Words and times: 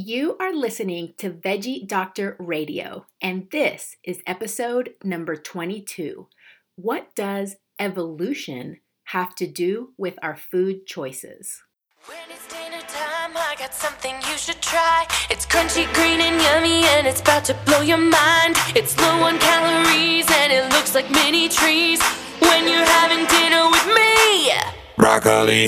You 0.00 0.36
are 0.38 0.54
listening 0.54 1.14
to 1.18 1.28
Veggie 1.28 1.84
Doctor 1.84 2.36
Radio, 2.38 3.06
and 3.20 3.48
this 3.50 3.96
is 4.04 4.22
episode 4.28 4.94
number 5.02 5.34
22. 5.34 6.28
What 6.76 7.12
does 7.16 7.56
evolution 7.80 8.78
have 9.06 9.34
to 9.34 9.48
do 9.48 9.94
with 9.98 10.16
our 10.22 10.36
food 10.36 10.86
choices? 10.86 11.64
When 12.06 12.16
it's 12.30 12.46
dinner 12.46 12.80
time, 12.86 13.36
I 13.36 13.56
got 13.58 13.74
something 13.74 14.14
you 14.30 14.38
should 14.38 14.62
try. 14.62 15.04
It's 15.30 15.44
crunchy, 15.44 15.92
green, 15.94 16.20
and 16.20 16.40
yummy, 16.42 16.84
and 16.96 17.04
it's 17.04 17.20
about 17.20 17.44
to 17.46 17.54
blow 17.66 17.80
your 17.80 17.98
mind. 17.98 18.54
It's 18.76 18.96
low 19.00 19.24
on 19.24 19.36
calories, 19.40 20.30
and 20.30 20.52
it 20.52 20.72
looks 20.74 20.94
like 20.94 21.10
mini 21.10 21.48
trees. 21.48 22.00
When 22.38 22.68
you're 22.68 22.86
having 22.86 23.26
dinner 23.26 23.68
with 23.68 23.86
me, 23.88 24.52
broccoli. 24.96 25.66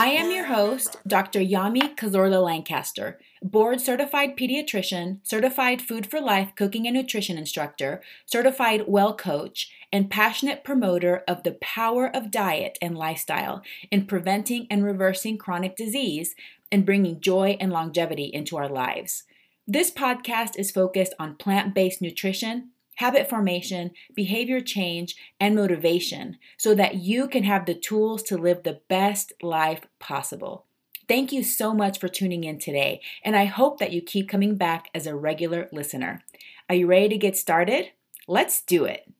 I 0.00 0.12
am 0.12 0.30
your 0.30 0.46
host, 0.46 0.96
Dr. 1.06 1.40
Yami 1.40 1.94
Cazorla 1.94 2.42
Lancaster, 2.42 3.18
board 3.42 3.82
certified 3.82 4.34
pediatrician, 4.34 5.18
certified 5.22 5.82
food 5.82 6.06
for 6.06 6.22
life 6.22 6.52
cooking 6.56 6.86
and 6.86 6.96
nutrition 6.96 7.36
instructor, 7.36 8.00
certified 8.24 8.84
well 8.86 9.14
coach, 9.14 9.70
and 9.92 10.10
passionate 10.10 10.64
promoter 10.64 11.22
of 11.28 11.42
the 11.42 11.58
power 11.60 12.06
of 12.16 12.30
diet 12.30 12.78
and 12.80 12.96
lifestyle 12.96 13.62
in 13.90 14.06
preventing 14.06 14.66
and 14.70 14.86
reversing 14.86 15.36
chronic 15.36 15.76
disease 15.76 16.34
and 16.72 16.86
bringing 16.86 17.20
joy 17.20 17.58
and 17.60 17.70
longevity 17.70 18.30
into 18.32 18.56
our 18.56 18.70
lives. 18.70 19.24
This 19.66 19.90
podcast 19.90 20.58
is 20.58 20.70
focused 20.70 21.12
on 21.18 21.36
plant 21.36 21.74
based 21.74 22.00
nutrition, 22.00 22.70
habit 23.00 23.30
formation, 23.30 23.90
behavior 24.14 24.60
change, 24.60 25.16
and 25.40 25.56
motivation 25.56 26.36
so 26.58 26.74
that 26.74 26.96
you 26.96 27.26
can 27.26 27.44
have 27.44 27.64
the 27.64 27.74
tools 27.74 28.22
to 28.22 28.36
live 28.36 28.62
the 28.62 28.78
best 28.88 29.32
life 29.40 29.80
possible. 29.98 30.66
Thank 31.08 31.32
you 31.32 31.42
so 31.42 31.72
much 31.72 31.98
for 31.98 32.08
tuning 32.08 32.44
in 32.44 32.58
today, 32.58 33.00
and 33.24 33.34
I 33.36 33.46
hope 33.46 33.78
that 33.78 33.90
you 33.90 34.02
keep 34.02 34.28
coming 34.28 34.56
back 34.56 34.90
as 34.94 35.06
a 35.06 35.16
regular 35.16 35.66
listener. 35.72 36.22
Are 36.68 36.74
you 36.74 36.86
ready 36.86 37.08
to 37.08 37.16
get 37.16 37.38
started? 37.38 37.86
Let's 38.28 38.60
do 38.60 38.84
it. 38.84 39.10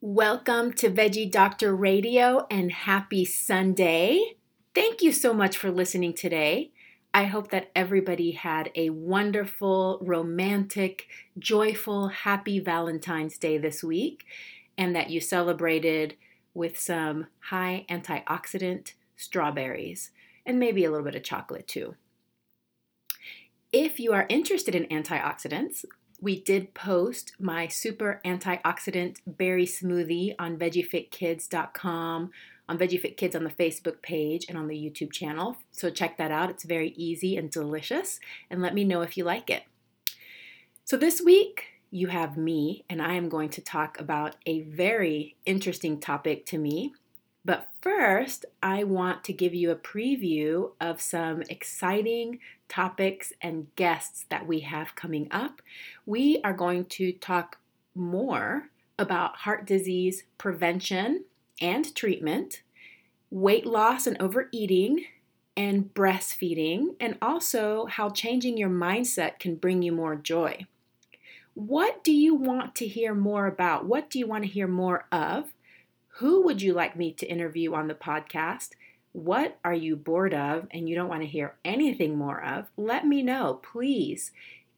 Welcome 0.00 0.72
to 0.74 0.90
Veggie 0.90 1.30
Doctor 1.30 1.76
Radio 1.76 2.48
and 2.50 2.72
happy 2.72 3.24
Sunday. 3.24 4.34
Thank 4.74 5.02
you 5.02 5.12
so 5.12 5.32
much 5.32 5.56
for 5.56 5.70
listening 5.70 6.14
today. 6.14 6.72
I 7.14 7.24
hope 7.24 7.50
that 7.50 7.70
everybody 7.74 8.32
had 8.32 8.70
a 8.74 8.90
wonderful, 8.90 9.98
romantic, 10.02 11.06
joyful, 11.38 12.08
happy 12.08 12.60
Valentine's 12.60 13.38
Day 13.38 13.58
this 13.58 13.82
week 13.82 14.24
and 14.76 14.94
that 14.94 15.10
you 15.10 15.20
celebrated 15.20 16.16
with 16.54 16.78
some 16.78 17.26
high 17.40 17.86
antioxidant 17.90 18.92
strawberries 19.16 20.10
and 20.46 20.58
maybe 20.58 20.84
a 20.84 20.90
little 20.90 21.04
bit 21.04 21.14
of 21.14 21.22
chocolate 21.22 21.66
too. 21.66 21.96
If 23.72 24.00
you 24.00 24.12
are 24.12 24.26
interested 24.28 24.74
in 24.74 24.86
antioxidants, 24.86 25.84
we 26.20 26.40
did 26.40 26.74
post 26.74 27.32
my 27.38 27.68
super 27.68 28.20
antioxidant 28.24 29.18
berry 29.26 29.66
smoothie 29.66 30.34
on 30.38 30.56
veggiefitkids.com, 30.56 32.30
on 32.68 32.78
Veggie 32.78 33.00
Fit 33.00 33.16
Kids 33.16 33.34
on 33.34 33.44
the 33.44 33.50
Facebook 33.50 34.02
page 34.02 34.46
and 34.48 34.58
on 34.58 34.68
the 34.68 34.76
YouTube 34.76 35.12
channel. 35.12 35.56
So 35.72 35.90
check 35.90 36.18
that 36.18 36.30
out. 36.30 36.50
It's 36.50 36.64
very 36.64 36.90
easy 36.90 37.36
and 37.36 37.50
delicious, 37.50 38.20
and 38.50 38.60
let 38.60 38.74
me 38.74 38.84
know 38.84 39.02
if 39.02 39.16
you 39.16 39.24
like 39.24 39.50
it. 39.50 39.64
So 40.84 40.96
this 40.96 41.20
week, 41.20 41.64
you 41.90 42.08
have 42.08 42.36
me, 42.36 42.84
and 42.88 43.00
I 43.00 43.14
am 43.14 43.28
going 43.28 43.48
to 43.50 43.60
talk 43.60 43.98
about 43.98 44.36
a 44.46 44.60
very 44.62 45.36
interesting 45.46 46.00
topic 46.00 46.44
to 46.46 46.58
me. 46.58 46.92
But 47.44 47.68
first, 47.80 48.44
I 48.62 48.84
want 48.84 49.24
to 49.24 49.32
give 49.32 49.54
you 49.54 49.70
a 49.70 49.76
preview 49.76 50.72
of 50.80 51.00
some 51.00 51.42
exciting 51.48 52.40
topics 52.68 53.32
and 53.40 53.74
guests 53.74 54.26
that 54.28 54.46
we 54.46 54.60
have 54.60 54.94
coming 54.94 55.28
up. 55.30 55.62
We 56.04 56.42
are 56.44 56.52
going 56.52 56.84
to 56.86 57.12
talk 57.12 57.58
more 57.94 58.68
about 58.98 59.36
heart 59.36 59.64
disease 59.64 60.24
prevention 60.36 61.24
and 61.60 61.94
treatment, 61.94 62.62
weight 63.30 63.66
loss 63.66 64.06
and 64.06 64.16
overeating, 64.20 65.04
and 65.56 65.92
breastfeeding, 65.92 66.94
and 67.00 67.18
also 67.20 67.86
how 67.86 68.08
changing 68.10 68.56
your 68.56 68.70
mindset 68.70 69.38
can 69.38 69.56
bring 69.56 69.82
you 69.82 69.92
more 69.92 70.14
joy. 70.14 70.66
What 71.54 72.04
do 72.04 72.12
you 72.12 72.36
want 72.36 72.76
to 72.76 72.86
hear 72.86 73.14
more 73.14 73.48
about? 73.48 73.84
What 73.84 74.08
do 74.08 74.20
you 74.20 74.26
want 74.28 74.44
to 74.44 74.50
hear 74.50 74.68
more 74.68 75.06
of? 75.10 75.52
Who 76.18 76.42
would 76.42 76.62
you 76.62 76.72
like 76.72 76.96
me 76.96 77.12
to 77.14 77.26
interview 77.26 77.74
on 77.74 77.88
the 77.88 77.94
podcast? 77.94 78.70
What 79.12 79.58
are 79.64 79.74
you 79.74 79.96
bored 79.96 80.34
of 80.34 80.68
and 80.70 80.88
you 80.88 80.94
don't 80.94 81.08
want 81.08 81.22
to 81.22 81.28
hear 81.28 81.56
anything 81.64 82.16
more 82.16 82.40
of? 82.40 82.66
Let 82.76 83.06
me 83.06 83.22
know, 83.22 83.54
please. 83.54 84.30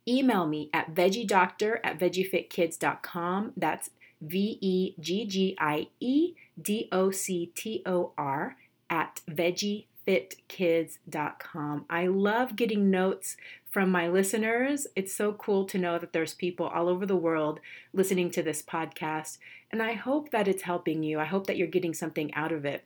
Email 0.08 0.47
me 0.47 0.70
at 0.72 0.94
veggiedoctor 0.94 1.80
at 1.84 1.98
veggiefitkids.com. 1.98 3.52
That's 3.56 3.91
V 4.22 4.58
E 4.60 4.94
G 4.98 5.26
G 5.26 5.56
I 5.58 5.88
E 6.00 6.34
D 6.62 6.88
O 6.93 7.10
C 7.10 7.53
T 7.54 7.82
O 7.87 8.12
R 8.16 8.56
at 8.88 9.21
veggiefitkids.com. 9.31 11.84
I 11.88 12.06
love 12.06 12.56
getting 12.56 12.91
notes 12.91 13.37
from 13.71 13.91
my 13.91 14.09
listeners. 14.09 14.87
It's 14.97 15.15
so 15.15 15.32
cool 15.32 15.65
to 15.66 15.78
know 15.78 15.98
that 15.98 16.12
there's 16.12 16.34
people 16.34 16.66
all 16.66 16.88
over 16.88 17.06
the 17.06 17.16
world 17.16 17.60
listening 17.93 18.31
to 18.32 18.43
this 18.43 18.62
podcast, 18.62 19.38
and 19.71 19.82
I 19.82 19.93
hope 19.93 20.31
that 20.31 20.48
it's 20.48 20.62
helping 20.62 21.03
you. 21.03 21.21
I 21.21 21.25
hope 21.25 21.47
that 21.47 21.56
you're 21.56 21.69
getting 21.69 21.94
something 21.94 22.34
out 22.34 22.53
of 22.53 22.65
it. 22.65 22.84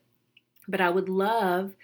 But 0.69 0.81
I 0.81 0.91
would 0.91 1.09
love 1.09 1.75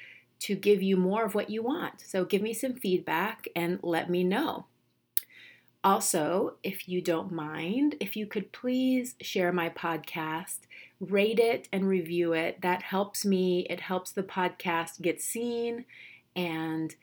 to 0.41 0.55
give 0.55 0.83
you 0.83 0.97
more 0.97 1.25
of 1.25 1.35
what 1.35 1.51
you 1.51 1.63
want. 1.63 2.01
So 2.01 2.25
give 2.25 2.43
me 2.43 2.55
some 2.55 2.75
feedback 2.75 3.49
and 3.55 3.79
let 3.83 4.11
me 4.11 4.25
know. 4.25 4.67
Also, 5.83 6.57
if 6.63 6.89
you 6.89 7.01
don't 7.01 7.33
mind, 7.33 7.97
if 8.01 8.15
you 8.15 8.27
could 8.27 8.53
please 8.53 9.15
share 9.21 9.53
my 9.53 9.71
podcast, 9.71 10.61
rate 11.01 11.39
it 11.39 11.69
and 11.73 11.89
review 11.89 12.35
it. 12.35 12.61
That 12.61 12.83
helps 12.83 13.25
me. 13.25 13.67
It 13.71 13.81
helps 13.81 14.13
the 14.13 14.23
podcast 14.23 15.01
get 15.01 15.21
seen 15.21 15.87
and 16.37 16.95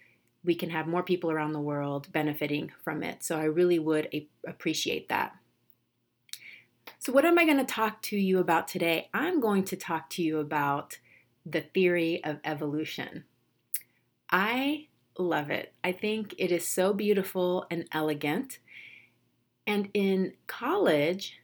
we 0.43 0.55
can 0.55 0.69
have 0.69 0.87
more 0.87 1.03
people 1.03 1.31
around 1.31 1.51
the 1.51 1.59
world 1.59 2.11
benefiting 2.11 2.71
from 2.83 3.03
it. 3.03 3.23
So 3.23 3.37
I 3.37 3.43
really 3.43 3.79
would 3.79 4.07
appreciate 4.45 5.09
that. 5.09 5.35
So, 6.99 7.11
what 7.11 7.25
am 7.25 7.37
I 7.37 7.45
going 7.45 7.57
to 7.57 7.65
talk 7.65 8.01
to 8.03 8.17
you 8.17 8.39
about 8.39 8.67
today? 8.67 9.09
I'm 9.13 9.41
going 9.41 9.65
to 9.65 9.75
talk 9.75 10.09
to 10.11 10.23
you 10.23 10.39
about 10.39 10.99
the 11.45 11.61
theory 11.61 12.23
of 12.23 12.39
evolution. 12.43 13.25
I 14.31 14.87
love 15.17 15.49
it. 15.49 15.73
I 15.83 15.91
think 15.91 16.33
it 16.37 16.51
is 16.51 16.69
so 16.69 16.93
beautiful 16.93 17.65
and 17.69 17.85
elegant. 17.91 18.59
And 19.65 19.89
in 19.93 20.33
college, 20.47 21.39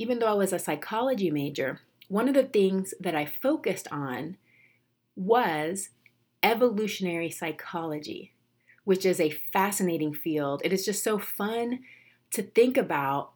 even 0.00 0.18
though 0.18 0.28
I 0.28 0.32
was 0.32 0.54
a 0.54 0.58
psychology 0.58 1.30
major, 1.30 1.80
one 2.08 2.26
of 2.26 2.32
the 2.32 2.44
things 2.44 2.94
that 3.00 3.14
I 3.14 3.26
focused 3.26 3.86
on 3.92 4.38
was 5.14 5.90
evolutionary 6.42 7.28
psychology, 7.30 8.32
which 8.84 9.04
is 9.04 9.20
a 9.20 9.28
fascinating 9.28 10.14
field. 10.14 10.62
It 10.64 10.72
is 10.72 10.86
just 10.86 11.04
so 11.04 11.18
fun 11.18 11.80
to 12.30 12.42
think 12.42 12.78
about 12.78 13.32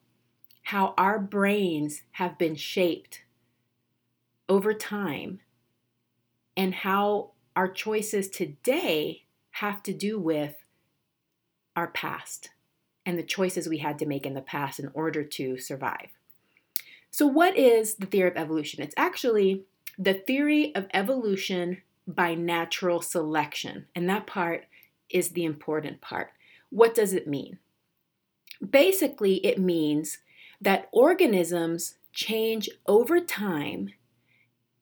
how 0.62 0.94
our 0.96 1.18
brains 1.18 2.00
have 2.12 2.38
been 2.38 2.54
shaped 2.54 3.24
over 4.48 4.72
time 4.72 5.40
and 6.56 6.76
how 6.76 7.32
our 7.54 7.68
choices 7.68 8.30
today 8.30 9.24
have 9.50 9.82
to 9.82 9.92
do 9.92 10.18
with 10.18 10.56
our 11.76 11.88
past 11.88 12.48
and 13.04 13.18
the 13.18 13.22
choices 13.22 13.68
we 13.68 13.78
had 13.78 13.98
to 13.98 14.06
make 14.06 14.24
in 14.24 14.32
the 14.32 14.40
past 14.40 14.80
in 14.80 14.90
order 14.94 15.22
to 15.22 15.58
survive. 15.58 16.08
So, 17.14 17.28
what 17.28 17.56
is 17.56 17.94
the 17.94 18.06
theory 18.06 18.28
of 18.28 18.36
evolution? 18.36 18.82
It's 18.82 18.94
actually 18.96 19.62
the 19.96 20.14
theory 20.14 20.74
of 20.74 20.88
evolution 20.92 21.82
by 22.08 22.34
natural 22.34 23.00
selection, 23.02 23.86
and 23.94 24.10
that 24.10 24.26
part 24.26 24.64
is 25.08 25.28
the 25.28 25.44
important 25.44 26.00
part. 26.00 26.32
What 26.70 26.92
does 26.92 27.12
it 27.12 27.28
mean? 27.28 27.60
Basically, 28.68 29.36
it 29.46 29.60
means 29.60 30.18
that 30.60 30.88
organisms 30.90 31.94
change 32.12 32.68
over 32.84 33.20
time 33.20 33.90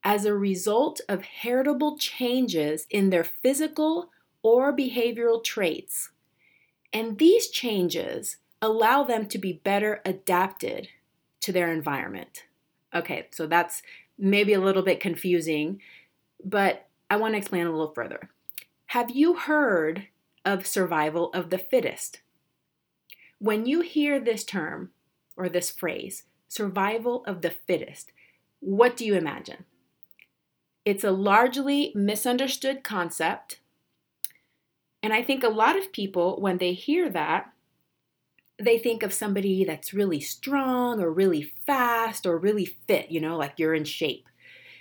as 0.02 0.24
a 0.24 0.32
result 0.32 1.02
of 1.10 1.20
heritable 1.20 1.98
changes 1.98 2.86
in 2.88 3.10
their 3.10 3.24
physical 3.24 4.08
or 4.42 4.74
behavioral 4.74 5.44
traits. 5.44 6.08
And 6.94 7.18
these 7.18 7.50
changes 7.50 8.38
allow 8.62 9.02
them 9.02 9.26
to 9.26 9.36
be 9.36 9.60
better 9.62 10.00
adapted 10.06 10.88
to 11.42 11.52
their 11.52 11.70
environment. 11.70 12.44
Okay, 12.94 13.28
so 13.30 13.46
that's 13.46 13.82
maybe 14.18 14.52
a 14.52 14.60
little 14.60 14.82
bit 14.82 15.00
confusing, 15.00 15.80
but 16.44 16.86
I 17.10 17.16
want 17.16 17.34
to 17.34 17.38
explain 17.38 17.66
a 17.66 17.70
little 17.70 17.92
further. 17.92 18.30
Have 18.86 19.10
you 19.10 19.34
heard 19.34 20.08
of 20.44 20.66
survival 20.66 21.30
of 21.32 21.50
the 21.50 21.58
fittest? 21.58 22.20
When 23.38 23.66
you 23.66 23.80
hear 23.80 24.20
this 24.20 24.44
term, 24.44 24.90
or 25.36 25.48
this 25.48 25.70
phrase, 25.70 26.24
survival 26.48 27.24
of 27.26 27.42
the 27.42 27.50
fittest, 27.50 28.12
what 28.60 28.96
do 28.96 29.04
you 29.04 29.14
imagine? 29.14 29.64
It's 30.84 31.04
a 31.04 31.10
largely 31.10 31.92
misunderstood 31.94 32.82
concept. 32.82 33.60
And 35.02 35.12
I 35.12 35.22
think 35.22 35.42
a 35.42 35.48
lot 35.48 35.78
of 35.78 35.92
people, 35.92 36.40
when 36.40 36.58
they 36.58 36.72
hear 36.72 37.08
that, 37.10 37.51
they 38.58 38.78
think 38.78 39.02
of 39.02 39.12
somebody 39.12 39.64
that's 39.64 39.94
really 39.94 40.20
strong 40.20 41.00
or 41.00 41.10
really 41.10 41.42
fast 41.42 42.26
or 42.26 42.38
really 42.38 42.64
fit, 42.64 43.10
you 43.10 43.20
know, 43.20 43.36
like 43.36 43.54
you're 43.56 43.74
in 43.74 43.84
shape. 43.84 44.28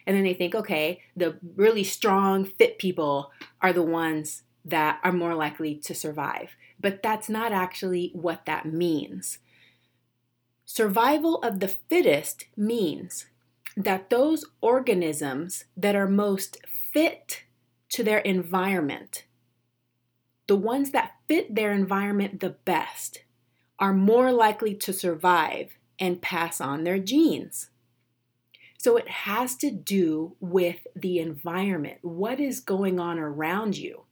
And 0.06 0.16
then 0.16 0.24
they 0.24 0.34
think, 0.34 0.56
okay, 0.56 1.02
the 1.16 1.38
really 1.56 1.84
strong, 1.84 2.46
fit 2.46 2.78
people 2.78 3.32
are 3.62 3.74
the 3.74 3.84
ones 3.84 4.44
that 4.66 5.00
are 5.04 5.12
more 5.12 5.36
likely 5.36 5.76
to 5.76 5.96
survive. 5.96 6.56
But 6.80 7.04
that's 7.04 7.30
not 7.30 7.52
actually 7.52 8.12
what 8.14 8.46
that 8.46 8.66
means. 8.66 9.40
Survival 10.66 11.38
of 11.38 11.60
the 11.60 11.68
fittest 11.68 12.46
means 12.56 13.28
that 13.78 14.10
those 14.10 14.46
organisms 14.62 15.66
that 15.78 15.96
are 15.96 16.08
most 16.08 16.58
fit 16.66 17.44
to 17.90 18.04
their 18.04 18.20
environment, 18.20 19.26
the 20.48 20.56
ones 20.56 20.92
that 20.92 21.14
fit 21.28 21.56
their 21.56 21.72
environment 21.72 22.40
the 22.40 22.50
best, 22.50 23.24
are 23.82 23.94
more 23.94 24.32
likely 24.32 24.76
to 24.76 24.94
survive 24.94 25.72
and 26.00 26.22
pass 26.22 26.62
on 26.62 26.84
their 26.84 27.00
genes. 27.00 27.72
So 28.78 28.96
it 28.96 29.10
has 29.10 29.56
to 29.58 29.72
do 29.72 30.36
with 30.40 30.88
the 30.96 31.20
environment. 31.20 31.98
What 32.02 32.40
is 32.40 32.60
going 32.60 33.00
on 33.00 33.20
around 33.20 33.78
you? 33.78 34.04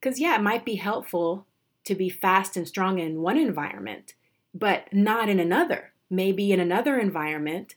Because, 0.00 0.18
yeah, 0.20 0.36
it 0.36 0.42
might 0.42 0.64
be 0.64 0.76
helpful 0.76 1.46
to 1.84 1.94
be 1.94 2.08
fast 2.08 2.56
and 2.56 2.66
strong 2.66 2.98
in 2.98 3.20
one 3.20 3.36
environment, 3.36 4.14
but 4.52 4.92
not 4.92 5.28
in 5.28 5.38
another. 5.38 5.92
Maybe 6.08 6.52
in 6.52 6.60
another 6.60 6.98
environment, 6.98 7.74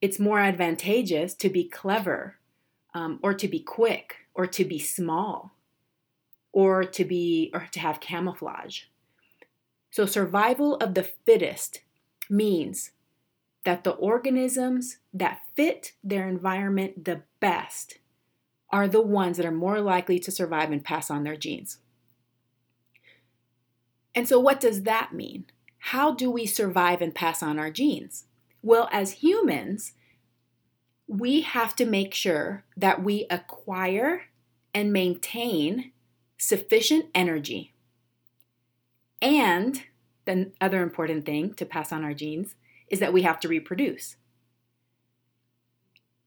it's 0.00 0.18
more 0.18 0.40
advantageous 0.40 1.34
to 1.34 1.48
be 1.48 1.64
clever 1.64 2.36
um, 2.94 3.18
or 3.22 3.34
to 3.34 3.48
be 3.48 3.60
quick 3.60 4.16
or 4.34 4.46
to 4.46 4.64
be 4.64 4.78
small 4.78 5.52
or 6.52 6.84
to 6.84 7.04
be 7.04 7.50
or 7.52 7.68
to 7.72 7.80
have 7.80 8.00
camouflage. 8.00 8.84
So 9.98 10.06
survival 10.06 10.76
of 10.76 10.94
the 10.94 11.02
fittest 11.02 11.80
means 12.30 12.92
that 13.64 13.82
the 13.82 13.90
organisms 13.90 14.98
that 15.12 15.40
fit 15.56 15.94
their 16.04 16.28
environment 16.28 17.04
the 17.04 17.22
best 17.40 17.98
are 18.70 18.86
the 18.86 19.02
ones 19.02 19.38
that 19.38 19.46
are 19.46 19.50
more 19.50 19.80
likely 19.80 20.20
to 20.20 20.30
survive 20.30 20.70
and 20.70 20.84
pass 20.84 21.10
on 21.10 21.24
their 21.24 21.36
genes. 21.36 21.78
And 24.14 24.28
so, 24.28 24.38
what 24.38 24.60
does 24.60 24.84
that 24.84 25.14
mean? 25.14 25.46
How 25.78 26.14
do 26.14 26.30
we 26.30 26.46
survive 26.46 27.02
and 27.02 27.12
pass 27.12 27.42
on 27.42 27.58
our 27.58 27.72
genes? 27.72 28.26
Well, 28.62 28.88
as 28.92 29.14
humans, 29.14 29.94
we 31.08 31.40
have 31.40 31.74
to 31.74 31.84
make 31.84 32.14
sure 32.14 32.62
that 32.76 33.02
we 33.02 33.26
acquire 33.30 34.26
and 34.72 34.92
maintain 34.92 35.90
sufficient 36.38 37.06
energy. 37.16 37.74
And 39.20 39.82
the 40.24 40.52
other 40.60 40.82
important 40.82 41.24
thing 41.24 41.54
to 41.54 41.64
pass 41.64 41.92
on 41.92 42.04
our 42.04 42.14
genes 42.14 42.54
is 42.88 43.00
that 43.00 43.12
we 43.12 43.22
have 43.22 43.40
to 43.40 43.48
reproduce. 43.48 44.16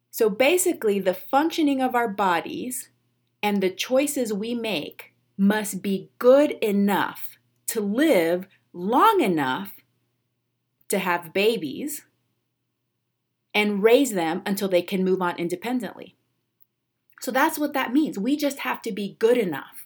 So 0.10 0.30
basically, 0.30 1.00
the 1.00 1.14
functioning 1.14 1.82
of 1.82 1.96
our 1.96 2.10
bodies 2.10 2.90
and 3.42 3.62
the 3.62 3.70
choices 3.70 4.34
we 4.34 4.54
make 4.54 5.14
must 5.38 5.82
be 5.82 6.12
good 6.20 6.52
enough 6.62 7.38
to 7.68 7.82
live 7.82 8.48
long 8.74 9.22
enough 9.22 9.74
to 10.90 11.00
have 11.00 11.34
babies 11.34 12.06
and 13.54 13.82
raise 13.82 14.12
them 14.12 14.42
until 14.46 14.68
they 14.68 14.82
can 14.82 15.04
move 15.04 15.22
on 15.22 15.38
independently. 15.38 16.16
So 17.22 17.32
that's 17.32 17.58
what 17.58 17.74
that 17.74 17.94
means. 17.94 18.18
We 18.18 18.36
just 18.36 18.60
have 18.60 18.82
to 18.84 18.92
be 18.92 19.16
good 19.20 19.38
enough. 19.38 19.81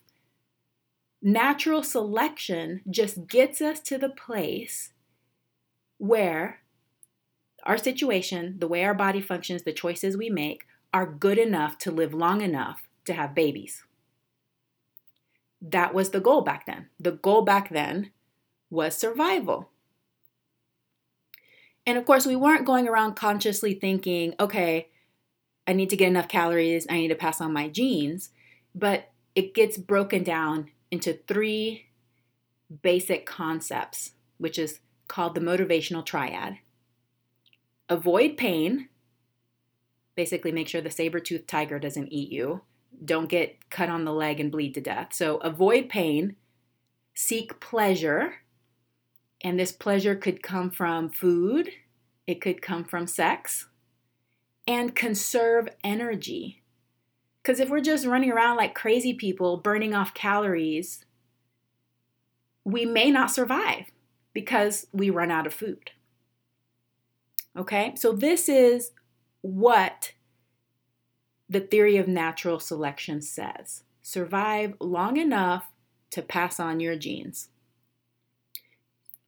Natural 1.28 1.82
selection 1.82 2.82
just 2.88 3.26
gets 3.26 3.60
us 3.60 3.80
to 3.80 3.98
the 3.98 4.10
place 4.10 4.92
where 5.98 6.62
our 7.64 7.80
situation, 7.80 8.58
the 8.60 8.68
way 8.68 8.84
our 8.84 8.94
body 8.94 9.22
functions, 9.22 9.64
the 9.64 9.74
choices 9.74 10.16
we 10.16 10.30
make 10.30 10.68
are 10.94 11.08
good 11.08 11.40
enough 11.40 11.80
to 11.80 11.90
live 11.90 12.14
long 12.14 12.42
enough 12.42 12.88
to 13.06 13.14
have 13.14 13.34
babies. 13.34 13.82
That 15.60 15.96
was 15.96 16.12
the 16.12 16.20
goal 16.20 16.42
back 16.42 16.68
then. 16.68 16.90
The 17.00 17.14
goal 17.14 17.42
back 17.42 17.70
then 17.70 18.12
was 18.70 18.96
survival. 18.96 19.72
And 21.88 21.98
of 21.98 22.06
course, 22.06 22.28
we 22.28 22.36
weren't 22.36 22.68
going 22.68 22.88
around 22.88 23.16
consciously 23.16 23.74
thinking, 23.74 24.36
okay, 24.40 24.90
I 25.66 25.74
need 25.74 25.90
to 25.90 25.98
get 25.98 26.10
enough 26.10 26.28
calories, 26.28 26.86
I 26.88 26.98
need 26.98 27.08
to 27.08 27.16
pass 27.16 27.42
on 27.42 27.52
my 27.52 27.68
genes. 27.68 28.30
But 28.76 29.10
it 29.34 29.56
gets 29.56 29.80
broken 29.80 30.22
down 30.22 30.70
into 30.96 31.20
three 31.28 31.88
basic 32.82 33.26
concepts, 33.26 34.12
which 34.38 34.58
is 34.58 34.80
called 35.10 35.36
the 35.36 35.42
motivational 35.42 36.06
triad. 36.06 36.60
Avoid 37.90 38.38
pain, 38.38 38.88
basically, 40.16 40.54
make 40.54 40.70
sure 40.70 40.80
the 40.80 40.90
saber 40.90 41.20
toothed 41.20 41.50
tiger 41.50 41.80
doesn't 41.80 42.14
eat 42.14 42.32
you. 42.32 42.62
Don't 43.04 43.28
get 43.28 43.70
cut 43.70 43.90
on 43.90 44.06
the 44.06 44.14
leg 44.14 44.40
and 44.40 44.50
bleed 44.50 44.74
to 44.76 44.82
death. 44.82 45.10
So, 45.12 45.36
avoid 45.38 45.90
pain, 45.90 46.38
seek 47.14 47.60
pleasure, 47.60 48.36
and 49.42 49.60
this 49.60 49.74
pleasure 49.74 50.16
could 50.16 50.42
come 50.42 50.72
from 50.72 51.10
food, 51.10 51.72
it 52.26 52.40
could 52.40 52.62
come 52.62 52.86
from 52.86 53.06
sex, 53.06 53.68
and 54.66 54.96
conserve 54.96 55.68
energy. 55.84 56.64
Because 57.46 57.60
if 57.60 57.70
we're 57.70 57.80
just 57.80 58.08
running 58.08 58.32
around 58.32 58.58
like 58.58 58.74
crazy 58.74 59.14
people, 59.14 59.58
burning 59.58 59.94
off 59.94 60.16
calories, 60.16 61.06
we 62.64 62.86
may 62.86 63.12
not 63.12 63.30
survive 63.30 63.92
because 64.34 64.88
we 64.92 65.12
run 65.12 65.30
out 65.30 65.46
of 65.46 65.54
food. 65.54 65.92
Okay, 67.56 67.94
so 67.96 68.14
this 68.14 68.50
is 68.50 68.94
what 69.42 70.14
the 71.48 71.60
theory 71.60 71.98
of 71.98 72.08
natural 72.08 72.60
selection 72.60 73.22
says 73.22 73.84
survive 74.02 74.74
long 74.80 75.18
enough 75.18 75.72
to 76.10 76.24
pass 76.24 76.60
on 76.60 76.80
your 76.80 76.96
genes 76.96 77.50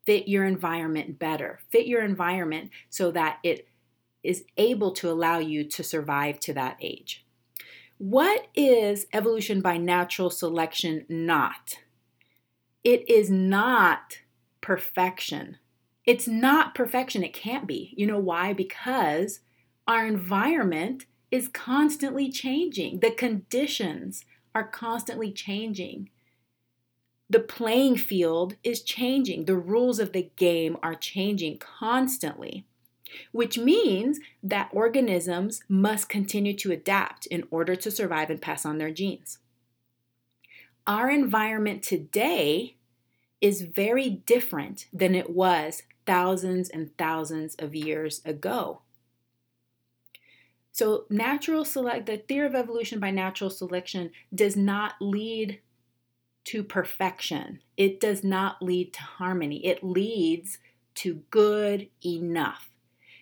fit 0.08 0.30
your 0.30 0.46
environment 0.46 1.20
better. 1.20 1.60
Fit 1.70 1.86
your 1.86 2.02
environment 2.02 2.72
so 2.90 3.12
that 3.12 3.39
it 3.44 3.68
is 4.24 4.46
able 4.56 4.91
to 4.94 5.12
allow 5.12 5.38
you 5.38 5.65
to 5.65 5.84
survive 5.84 6.39
to 6.39 6.53
that 6.53 6.77
age. 6.80 7.26
What 7.98 8.48
is 8.56 9.08
evolution 9.13 9.62
by 9.62 9.77
natural 9.77 10.30
selection 10.30 11.06
not? 11.10 11.80
It 12.84 13.10
is 13.10 13.30
not 13.30 14.20
perfection. 14.62 15.58
It's 16.06 16.27
not 16.27 16.75
perfection. 16.75 17.24
It 17.24 17.34
can't 17.34 17.68
be. 17.68 17.94
You 17.98 18.08
know 18.08 18.20
why? 18.20 18.54
Because 18.54 19.42
our 19.88 20.06
environment 20.06 21.06
is 21.32 21.48
constantly 21.48 22.32
changing, 22.32 23.00
the 23.00 23.12
conditions 23.12 24.24
are 24.56 24.68
constantly 24.68 25.32
changing 25.32 26.10
the 27.30 27.39
playing 27.39 27.98
field 27.98 28.56
is 28.63 28.82
changing. 28.82 29.46
The 29.46 29.58
rules 29.58 30.00
of 30.00 30.13
the 30.13 30.32
game 30.36 30.77
are 30.82 30.96
changing 30.96 31.60
constantly, 31.60 32.66
which 33.32 33.58
means 33.58 34.20
that 34.44 34.70
organisms 34.72 35.62
must 35.68 36.10
continue 36.10 36.54
to 36.56 36.72
adapt 36.72 37.26
in 37.28 37.48
order 37.52 37.76
to 37.76 37.92
survive 37.92 38.30
and 38.30 38.42
pass 38.42 38.66
on 38.66 38.78
their 38.78 38.92
genes. 38.92 39.40
Our 40.86 41.10
environment 41.10 41.84
today 41.84 42.76
is 43.42 43.62
very 43.62 44.10
different 44.10 44.88
than 44.94 45.14
it 45.14 45.30
was 45.30 45.84
thousands 46.06 46.70
and 46.70 46.96
thousands 46.98 47.56
of 47.56 47.76
years 47.76 48.22
ago. 48.26 48.82
So, 50.72 51.06
natural 51.10 51.66
select 51.66 52.06
the 52.06 52.18
theory 52.18 52.46
of 52.46 52.56
evolution 52.56 53.00
by 53.00 53.12
natural 53.12 53.50
selection 53.50 54.12
does 54.34 54.56
not 54.56 54.94
lead 55.02 55.60
to 56.46 56.64
perfection. 56.64 57.60
It 57.76 58.00
does 58.00 58.24
not 58.24 58.62
lead 58.62 58.94
to 58.94 59.02
harmony. 59.02 59.66
It 59.66 59.84
leads 59.84 60.60
to 60.96 61.24
good 61.30 61.90
enough. 62.06 62.70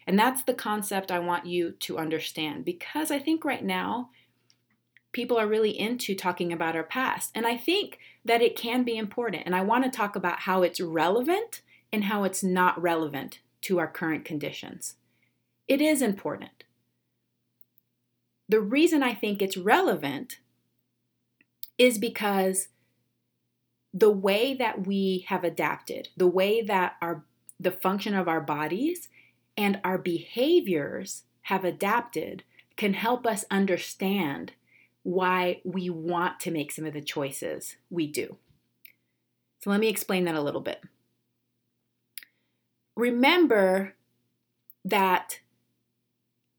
And 0.08 0.20
that's 0.20 0.44
the 0.44 0.54
concept 0.54 1.12
I 1.12 1.20
want 1.20 1.46
you 1.46 1.72
to 1.72 1.98
understand 1.98 2.66
because 2.66 3.10
I 3.10 3.20
think 3.20 3.44
right 3.44 3.64
now 3.64 4.10
people 5.12 5.38
are 5.38 5.48
really 5.48 5.78
into 5.78 6.14
talking 6.14 6.52
about 6.52 6.76
our 6.76 6.84
past. 6.84 7.32
And 7.34 7.48
I 7.48 7.58
think 7.58 8.00
that 8.24 8.42
it 8.42 8.56
can 8.56 8.84
be 8.84 8.98
important. 8.98 9.44
And 9.46 9.56
I 9.56 9.62
want 9.62 9.84
to 9.86 9.90
talk 9.90 10.16
about 10.16 10.42
how 10.42 10.62
it's 10.62 10.82
relevant 10.82 11.62
and 11.92 12.04
how 12.04 12.24
it's 12.24 12.44
not 12.44 12.80
relevant 12.82 13.40
to 13.62 13.80
our 13.80 13.88
current 13.88 14.26
conditions. 14.26 14.96
It 15.68 15.82
is 15.82 16.02
important. 16.02 16.66
The 18.48 18.60
reason 18.60 19.02
I 19.02 19.14
think 19.14 19.42
it's 19.42 19.58
relevant 19.58 20.40
is 21.78 21.98
because 21.98 22.68
the 23.94 24.12
way 24.12 24.54
that 24.54 24.86
we 24.86 25.26
have 25.30 25.44
adapted, 25.44 26.10
the 26.18 26.28
way 26.28 26.62
that 26.62 26.96
our 27.02 27.24
the 27.58 27.72
function 27.72 28.14
of 28.14 28.28
our 28.28 28.42
bodies 28.42 29.08
and 29.58 29.80
our 29.84 29.98
behaviors 29.98 31.24
have 31.44 31.64
adapted 31.64 32.44
can 32.76 32.94
help 32.94 33.26
us 33.26 33.46
understand 33.50 34.54
why 35.04 35.62
we 35.64 35.90
want 35.90 36.40
to 36.42 36.52
make 36.52 36.72
some 36.72 36.86
of 36.86 36.94
the 36.94 37.02
choices 37.02 37.76
we 37.90 38.08
do. 38.08 38.38
So 39.62 39.70
let 39.70 39.80
me 39.80 39.88
explain 39.88 40.26
that 40.26 40.36
a 40.36 40.42
little 40.42 40.62
bit. 40.62 40.82
Remember 42.96 43.94
that 44.84 45.40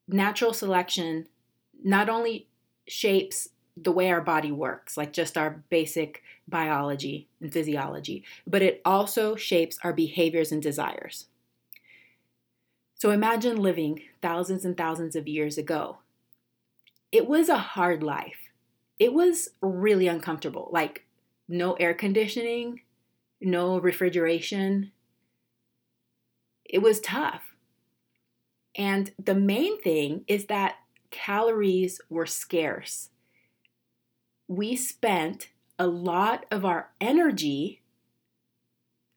natural 0.08 0.52
selection 0.52 1.28
not 1.82 2.08
only 2.08 2.48
shapes 2.86 3.48
the 3.76 3.92
way 3.92 4.10
our 4.10 4.20
body 4.20 4.50
works, 4.50 4.96
like 4.96 5.12
just 5.12 5.36
our 5.36 5.62
basic 5.68 6.22
biology 6.48 7.28
and 7.40 7.52
physiology, 7.52 8.24
but 8.46 8.62
it 8.62 8.80
also 8.84 9.36
shapes 9.36 9.78
our 9.82 9.92
behaviors 9.92 10.50
and 10.50 10.62
desires. 10.62 11.26
So 12.98 13.10
imagine 13.10 13.60
living 13.60 14.02
thousands 14.22 14.64
and 14.64 14.76
thousands 14.76 15.16
of 15.16 15.28
years 15.28 15.58
ago. 15.58 15.98
It 17.12 17.28
was 17.28 17.48
a 17.50 17.58
hard 17.58 18.02
life. 18.02 18.50
It 18.98 19.12
was 19.12 19.50
really 19.60 20.08
uncomfortable, 20.08 20.70
like 20.72 21.04
no 21.46 21.74
air 21.74 21.92
conditioning, 21.92 22.80
no 23.40 23.78
refrigeration. 23.78 24.92
It 26.64 26.80
was 26.80 27.00
tough. 27.00 27.54
And 28.74 29.12
the 29.22 29.34
main 29.34 29.80
thing 29.82 30.24
is 30.26 30.46
that 30.46 30.76
calories 31.10 32.00
were 32.08 32.26
scarce. 32.26 33.10
We 34.48 34.74
spent 34.74 35.50
a 35.78 35.86
lot 35.86 36.46
of 36.50 36.64
our 36.64 36.90
energy 36.98 37.82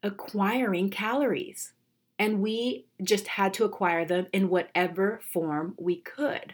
acquiring 0.03 0.89
calories 0.89 1.73
and 2.19 2.41
we 2.41 2.85
just 3.01 3.27
had 3.27 3.53
to 3.55 3.63
acquire 3.63 4.03
them 4.03 4.27
in 4.33 4.49
whatever 4.49 5.21
form 5.23 5.73
we 5.79 5.95
could. 5.95 6.53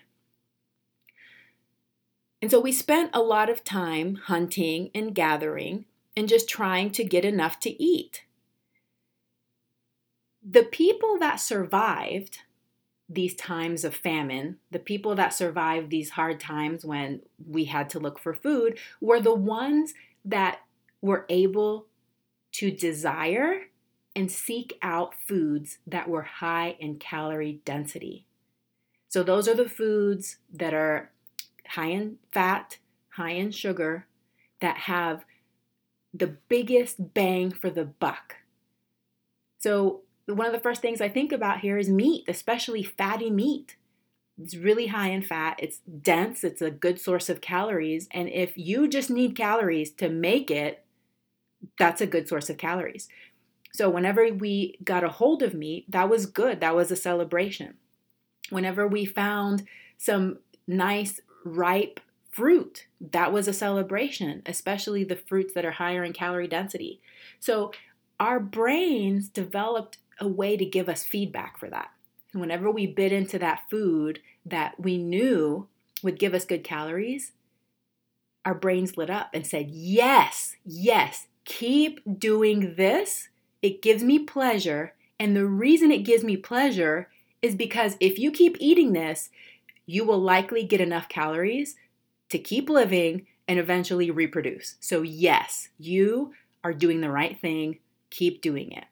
And 2.42 2.52
so 2.52 2.60
we 2.60 2.72
spent 2.72 3.10
a 3.12 3.22
lot 3.22 3.50
of 3.50 3.64
time 3.64 4.16
hunting 4.16 4.92
and 4.94 5.16
gathering 5.16 5.86
and 6.16 6.30
just 6.30 6.48
trying 6.48 6.92
to 6.92 7.04
get 7.04 7.26
enough 7.26 7.60
to 7.62 7.84
eat. 7.84 8.24
The 10.48 10.64
people 10.64 11.18
that 11.20 11.38
survived 11.38 12.40
these 13.10 13.34
times 13.34 13.84
of 13.84 13.96
famine, 13.96 14.58
the 14.70 14.80
people 14.80 15.16
that 15.16 15.34
survived 15.34 15.90
these 15.90 16.12
hard 16.12 16.40
times 16.40 16.86
when 16.86 17.22
we 17.48 17.66
had 17.66 17.90
to 17.90 18.00
look 18.00 18.20
for 18.20 18.34
food, 18.34 18.78
were 19.02 19.20
the 19.20 19.34
ones 19.34 19.96
that 20.24 20.60
were 21.02 21.26
able 21.30 21.88
to 22.52 22.70
desire 22.70 23.62
and 24.16 24.32
seek 24.32 24.78
out 24.82 25.14
foods 25.28 25.80
that 25.86 26.08
were 26.08 26.24
high 26.24 26.76
in 26.80 26.98
calorie 26.98 27.62
density. 27.66 28.26
So, 29.10 29.24
those 29.24 29.48
are 29.48 29.56
the 29.56 29.70
foods 29.70 30.38
that 30.52 30.74
are 30.74 31.12
high 31.68 31.88
in 31.88 32.18
fat, 32.32 32.78
high 33.10 33.32
in 33.32 33.52
sugar, 33.52 34.08
that 34.62 34.78
have 34.78 35.26
the 36.14 36.36
biggest 36.48 37.14
bang 37.14 37.52
for 37.52 37.70
the 37.70 37.86
buck. 37.86 38.38
So, 39.60 40.02
one 40.28 40.48
of 40.48 40.54
the 40.54 40.60
first 40.60 40.82
things 40.82 41.02
I 41.02 41.10
think 41.10 41.32
about 41.32 41.60
here 41.60 41.78
is 41.78 41.90
meat, 41.90 42.26
especially 42.28 42.84
fatty 42.84 43.30
meat. 43.30 43.76
It's 44.42 44.56
really 44.56 44.88
high 44.88 45.10
in 45.10 45.22
fat, 45.22 45.60
it's 45.60 45.80
dense, 45.80 46.44
it's 46.44 46.62
a 46.62 46.72
good 46.72 47.00
source 47.00 47.30
of 47.30 47.42
calories. 47.42 48.08
And 48.12 48.28
if 48.28 48.58
you 48.58 48.88
just 48.88 49.10
need 49.10 49.36
calories 49.36 49.92
to 49.92 50.10
make 50.10 50.52
it, 50.52 50.84
that's 51.80 52.02
a 52.02 52.08
good 52.08 52.28
source 52.28 52.50
of 52.50 52.58
calories. 52.58 53.08
So 53.76 53.90
whenever 53.90 54.32
we 54.32 54.78
got 54.86 55.04
a 55.04 55.10
hold 55.10 55.44
of 55.44 55.54
meat, 55.54 55.92
that 55.92 56.10
was 56.10 56.28
good. 56.28 56.62
That 56.62 56.78
was 56.78 56.92
a 56.92 56.96
celebration. 56.96 57.74
Whenever 58.50 58.88
we 58.88 59.04
found 59.04 59.66
some 59.98 60.38
nice 60.66 61.20
ripe 61.44 62.00
fruit, 62.32 62.86
that 63.02 63.34
was 63.34 63.50
a 63.50 63.54
celebration, 63.54 64.44
especially 64.46 65.04
the 65.04 65.18
fruits 65.18 65.54
that 65.54 65.66
are 65.66 65.72
higher 65.72 66.06
in 66.06 66.14
calorie 66.14 66.48
density. 66.48 67.02
So 67.42 67.74
our 68.18 68.40
brains 68.40 69.28
developed 69.28 69.98
a 70.22 70.28
way 70.28 70.56
to 70.56 70.64
give 70.64 70.88
us 70.88 71.04
feedback 71.04 71.58
for 71.58 71.70
that. 71.70 71.92
Whenever 72.32 72.72
we 72.72 72.88
bit 72.88 73.12
into 73.12 73.38
that 73.40 73.64
food 73.70 74.20
that 74.46 74.80
we 74.80 74.98
knew 74.98 75.68
would 76.02 76.18
give 76.18 76.34
us 76.34 76.46
good 76.46 76.64
calories, 76.64 77.34
our 78.46 78.56
brains 78.56 78.96
lit 78.96 79.10
up 79.10 79.32
and 79.34 79.46
said, 79.46 79.70
Yes, 79.70 80.56
yes, 80.64 81.28
keep 81.44 82.00
doing 82.18 82.76
this 82.76 83.28
it 83.66 83.82
gives 83.82 84.04
me 84.04 84.20
pleasure. 84.20 84.94
And 85.20 85.36
the 85.36 85.48
reason 85.48 85.92
it 85.92 86.04
gives 86.04 86.24
me 86.24 86.38
pleasure 86.38 87.10
is 87.42 87.56
because 87.56 87.98
if 88.00 88.20
you 88.20 88.32
keep 88.32 88.58
eating 88.60 88.94
this, 88.94 89.30
you 89.88 90.06
will 90.06 90.20
likely 90.20 90.64
get 90.64 90.82
enough 90.82 91.10
calories 91.10 91.76
to 92.30 92.38
keep 92.38 92.70
living 92.70 93.26
and 93.48 93.58
eventually 93.58 94.12
reproduce. 94.12 94.76
So, 94.80 95.02
yes, 95.02 95.70
you 95.80 96.34
are 96.64 96.74
doing 96.74 97.02
the 97.02 97.12
right 97.12 97.40
thing. 97.40 97.80
Keep 98.12 98.42
doing 98.42 98.72
it. 98.72 98.86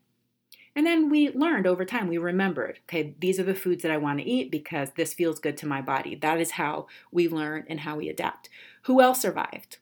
And 0.76 0.88
then 0.88 1.08
we 1.08 1.30
learned 1.30 1.68
over 1.68 1.86
time, 1.86 2.08
we 2.08 2.18
remembered, 2.18 2.80
okay, 2.88 3.14
these 3.20 3.40
are 3.40 3.44
the 3.44 3.54
foods 3.54 3.84
that 3.84 3.92
I 3.92 3.98
want 3.98 4.20
to 4.20 4.26
eat 4.26 4.50
because 4.50 4.90
this 4.96 5.14
feels 5.14 5.40
good 5.40 5.56
to 5.58 5.68
my 5.68 5.82
body. 5.82 6.16
That 6.16 6.40
is 6.40 6.52
how 6.52 6.88
we 7.12 7.28
learn 7.28 7.66
and 7.68 7.82
how 7.82 7.98
we 7.98 8.10
adapt. 8.10 8.50
Who 8.84 9.02
else 9.02 9.22
survived? 9.22 9.78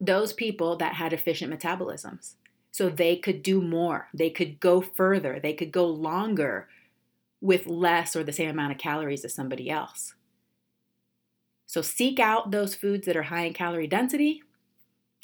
Those 0.00 0.32
people 0.32 0.76
that 0.76 0.94
had 0.94 1.12
efficient 1.12 1.52
metabolisms 1.52 2.34
so 2.72 2.88
they 2.88 3.16
could 3.16 3.42
do 3.42 3.60
more, 3.60 4.08
they 4.12 4.30
could 4.30 4.58
go 4.58 4.80
further, 4.80 5.38
they 5.40 5.52
could 5.52 5.70
go 5.70 5.86
longer 5.86 6.68
with 7.40 7.66
less 7.66 8.16
or 8.16 8.24
the 8.24 8.32
same 8.32 8.48
amount 8.48 8.72
of 8.72 8.78
calories 8.78 9.24
as 9.24 9.34
somebody 9.34 9.70
else. 9.70 10.14
So 11.66 11.82
seek 11.82 12.18
out 12.18 12.50
those 12.50 12.74
foods 12.74 13.06
that 13.06 13.16
are 13.16 13.24
high 13.24 13.44
in 13.44 13.52
calorie 13.52 13.86
density 13.86 14.42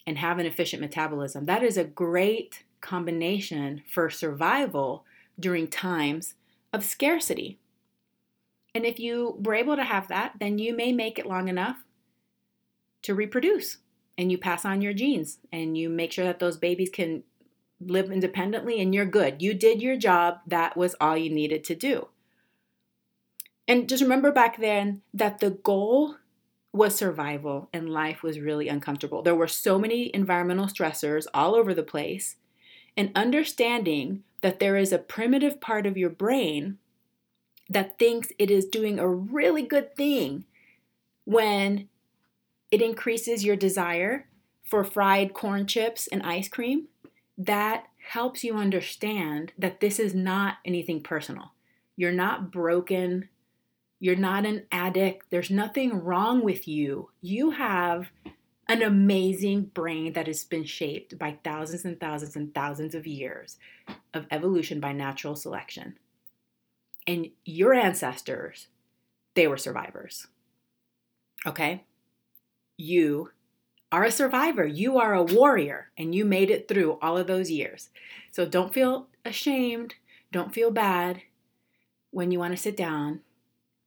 and 0.06 0.18
have 0.18 0.38
an 0.38 0.46
efficient 0.46 0.82
metabolism. 0.82 1.46
That 1.46 1.62
is 1.62 1.76
a 1.76 1.84
great 1.84 2.64
combination 2.80 3.82
for 3.90 4.10
survival 4.10 5.04
during 5.40 5.68
times 5.68 6.34
of 6.72 6.84
scarcity. 6.84 7.58
And 8.74 8.84
if 8.84 8.98
you 8.98 9.38
were 9.42 9.54
able 9.54 9.76
to 9.76 9.84
have 9.84 10.08
that, 10.08 10.34
then 10.38 10.58
you 10.58 10.76
may 10.76 10.92
make 10.92 11.18
it 11.18 11.26
long 11.26 11.48
enough 11.48 11.78
to 13.02 13.14
reproduce 13.14 13.78
and 14.18 14.30
you 14.32 14.36
pass 14.36 14.64
on 14.64 14.82
your 14.82 14.92
genes 14.92 15.38
and 15.52 15.78
you 15.78 15.88
make 15.88 16.12
sure 16.12 16.24
that 16.24 16.40
those 16.40 16.56
babies 16.56 16.90
can 16.90 17.22
live 17.80 18.10
independently 18.10 18.80
and 18.80 18.94
you're 18.94 19.06
good. 19.06 19.42
You 19.42 19.54
did 19.54 19.80
your 19.80 19.96
job. 19.96 20.38
That 20.46 20.76
was 20.76 20.96
all 21.00 21.16
you 21.16 21.30
needed 21.30 21.64
to 21.64 21.74
do. 21.74 22.08
And 23.66 23.88
just 23.88 24.02
remember 24.02 24.32
back 24.32 24.58
then 24.60 25.02
that 25.12 25.40
the 25.40 25.50
goal 25.50 26.16
was 26.72 26.94
survival 26.94 27.68
and 27.72 27.88
life 27.88 28.22
was 28.22 28.40
really 28.40 28.68
uncomfortable. 28.68 29.22
There 29.22 29.34
were 29.34 29.48
so 29.48 29.78
many 29.78 30.14
environmental 30.14 30.66
stressors 30.66 31.26
all 31.32 31.54
over 31.54 31.74
the 31.74 31.82
place. 31.82 32.36
And 32.96 33.12
understanding 33.14 34.24
that 34.42 34.58
there 34.58 34.76
is 34.76 34.92
a 34.92 34.98
primitive 34.98 35.60
part 35.60 35.86
of 35.86 35.96
your 35.96 36.10
brain 36.10 36.78
that 37.68 37.98
thinks 37.98 38.28
it 38.38 38.50
is 38.50 38.64
doing 38.64 38.98
a 38.98 39.08
really 39.08 39.62
good 39.62 39.94
thing 39.94 40.44
when 41.24 41.88
it 42.70 42.80
increases 42.80 43.44
your 43.44 43.56
desire 43.56 44.26
for 44.62 44.84
fried 44.84 45.34
corn 45.34 45.66
chips 45.66 46.06
and 46.08 46.22
ice 46.22 46.48
cream 46.48 46.88
that 47.38 47.86
helps 48.12 48.42
you 48.42 48.56
understand 48.56 49.52
that 49.56 49.80
this 49.80 49.98
is 50.00 50.14
not 50.14 50.56
anything 50.64 51.02
personal. 51.02 51.52
You're 51.96 52.12
not 52.12 52.50
broken. 52.50 53.28
You're 54.00 54.16
not 54.16 54.44
an 54.44 54.66
addict. 54.72 55.30
There's 55.30 55.50
nothing 55.50 56.02
wrong 56.02 56.42
with 56.42 56.66
you. 56.66 57.10
You 57.20 57.52
have 57.52 58.10
an 58.68 58.82
amazing 58.82 59.62
brain 59.62 60.12
that 60.12 60.26
has 60.26 60.44
been 60.44 60.64
shaped 60.64 61.18
by 61.18 61.38
thousands 61.42 61.84
and 61.84 61.98
thousands 61.98 62.36
and 62.36 62.54
thousands 62.54 62.94
of 62.94 63.06
years 63.06 63.56
of 64.12 64.26
evolution 64.30 64.80
by 64.80 64.92
natural 64.92 65.36
selection. 65.36 65.98
And 67.06 67.30
your 67.44 67.72
ancestors, 67.72 68.68
they 69.34 69.46
were 69.46 69.56
survivors. 69.56 70.26
Okay? 71.46 71.84
You 72.76 73.30
are 73.90 74.04
a 74.04 74.10
survivor. 74.10 74.66
You 74.66 74.98
are 74.98 75.14
a 75.14 75.22
warrior 75.22 75.90
and 75.96 76.14
you 76.14 76.24
made 76.24 76.50
it 76.50 76.68
through 76.68 76.98
all 77.00 77.16
of 77.16 77.26
those 77.26 77.50
years. 77.50 77.90
So 78.30 78.44
don't 78.44 78.74
feel 78.74 79.08
ashamed. 79.24 79.94
Don't 80.30 80.54
feel 80.54 80.70
bad 80.70 81.22
when 82.10 82.30
you 82.30 82.38
want 82.38 82.54
to 82.54 82.62
sit 82.62 82.76
down 82.76 83.20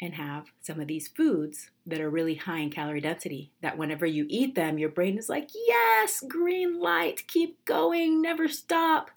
and 0.01 0.15
have 0.15 0.47
some 0.61 0.79
of 0.79 0.87
these 0.87 1.07
foods 1.07 1.69
that 1.85 2.01
are 2.01 2.09
really 2.09 2.33
high 2.33 2.59
in 2.59 2.71
calorie 2.71 3.01
density. 3.01 3.51
That 3.61 3.77
whenever 3.77 4.05
you 4.05 4.25
eat 4.29 4.55
them, 4.55 4.79
your 4.79 4.89
brain 4.89 5.17
is 5.17 5.29
like, 5.29 5.49
yes, 5.53 6.23
green 6.27 6.79
light, 6.79 7.27
keep 7.27 7.63
going, 7.65 8.21
never 8.21 8.47
stop. 8.47 9.11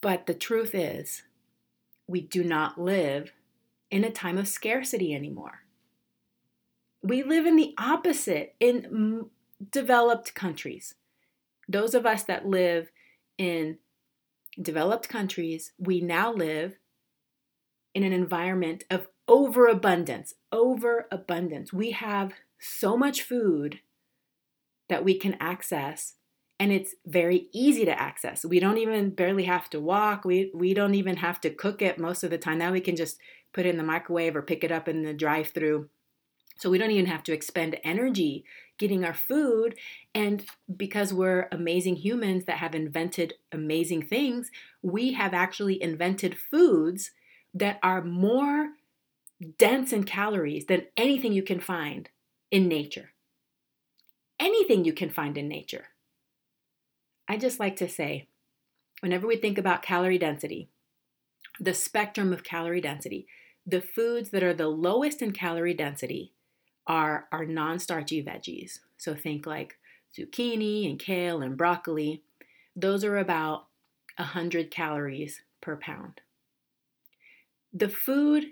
But 0.00 0.26
the 0.26 0.34
truth 0.34 0.72
is, 0.74 1.22
we 2.06 2.20
do 2.20 2.44
not 2.44 2.80
live 2.80 3.32
in 3.90 4.04
a 4.04 4.10
time 4.10 4.38
of 4.38 4.46
scarcity 4.46 5.14
anymore. 5.14 5.62
We 7.06 7.22
live 7.22 7.46
in 7.46 7.54
the 7.54 7.74
opposite 7.78 8.56
in 8.58 9.26
developed 9.70 10.34
countries. 10.34 10.94
Those 11.68 11.94
of 11.94 12.04
us 12.04 12.24
that 12.24 12.46
live 12.46 12.90
in 13.38 13.78
developed 14.60 15.08
countries, 15.08 15.72
we 15.78 16.00
now 16.00 16.32
live 16.32 16.78
in 17.94 18.02
an 18.02 18.12
environment 18.12 18.84
of 18.90 19.06
overabundance. 19.28 20.34
Overabundance. 20.50 21.72
We 21.72 21.92
have 21.92 22.32
so 22.58 22.96
much 22.96 23.22
food 23.22 23.80
that 24.88 25.04
we 25.04 25.16
can 25.16 25.36
access 25.38 26.14
and 26.58 26.72
it's 26.72 26.94
very 27.04 27.48
easy 27.52 27.84
to 27.84 28.00
access. 28.00 28.44
We 28.44 28.60
don't 28.60 28.78
even 28.78 29.10
barely 29.10 29.44
have 29.44 29.68
to 29.70 29.80
walk. 29.80 30.24
We 30.24 30.50
we 30.54 30.72
don't 30.72 30.94
even 30.94 31.18
have 31.18 31.40
to 31.42 31.50
cook 31.50 31.82
it 31.82 31.98
most 31.98 32.24
of 32.24 32.30
the 32.30 32.38
time. 32.38 32.58
Now 32.58 32.72
we 32.72 32.80
can 32.80 32.96
just 32.96 33.18
put 33.52 33.66
it 33.66 33.70
in 33.70 33.76
the 33.76 33.82
microwave 33.82 34.34
or 34.34 34.42
pick 34.42 34.64
it 34.64 34.72
up 34.72 34.88
in 34.88 35.02
the 35.02 35.12
drive-through. 35.12 35.88
So 36.56 36.70
we 36.70 36.78
don't 36.78 36.90
even 36.90 37.06
have 37.06 37.22
to 37.24 37.32
expend 37.32 37.78
energy 37.84 38.44
getting 38.78 39.04
our 39.04 39.14
food 39.14 39.74
and 40.14 40.44
because 40.74 41.12
we're 41.12 41.48
amazing 41.52 41.96
humans 41.96 42.44
that 42.44 42.58
have 42.58 42.74
invented 42.74 43.34
amazing 43.52 44.02
things, 44.02 44.50
we 44.82 45.12
have 45.12 45.34
actually 45.34 45.82
invented 45.82 46.38
foods 46.38 47.10
that 47.54 47.78
are 47.82 48.02
more 48.02 48.70
dense 49.58 49.92
in 49.92 50.04
calories 50.04 50.66
than 50.66 50.86
anything 50.96 51.32
you 51.32 51.42
can 51.42 51.60
find 51.60 52.08
in 52.50 52.68
nature. 52.68 53.12
Anything 54.38 54.84
you 54.84 54.92
can 54.92 55.10
find 55.10 55.36
in 55.36 55.48
nature. 55.48 55.88
I 57.28 57.36
just 57.36 57.58
like 57.58 57.76
to 57.76 57.88
say, 57.88 58.28
whenever 59.00 59.26
we 59.26 59.36
think 59.36 59.58
about 59.58 59.82
calorie 59.82 60.18
density, 60.18 60.68
the 61.58 61.74
spectrum 61.74 62.32
of 62.32 62.44
calorie 62.44 62.80
density, 62.80 63.26
the 63.66 63.80
foods 63.80 64.30
that 64.30 64.42
are 64.42 64.54
the 64.54 64.68
lowest 64.68 65.22
in 65.22 65.32
calorie 65.32 65.74
density 65.74 66.32
are 66.86 67.26
our 67.32 67.44
non 67.44 67.78
starchy 67.78 68.22
veggies. 68.22 68.80
So 68.96 69.14
think 69.14 69.46
like 69.46 69.76
zucchini 70.16 70.88
and 70.88 70.98
kale 70.98 71.42
and 71.42 71.56
broccoli. 71.56 72.22
Those 72.74 73.04
are 73.04 73.16
about 73.16 73.66
100 74.16 74.70
calories 74.70 75.40
per 75.60 75.76
pound. 75.76 76.20
The 77.72 77.88
food 77.88 78.46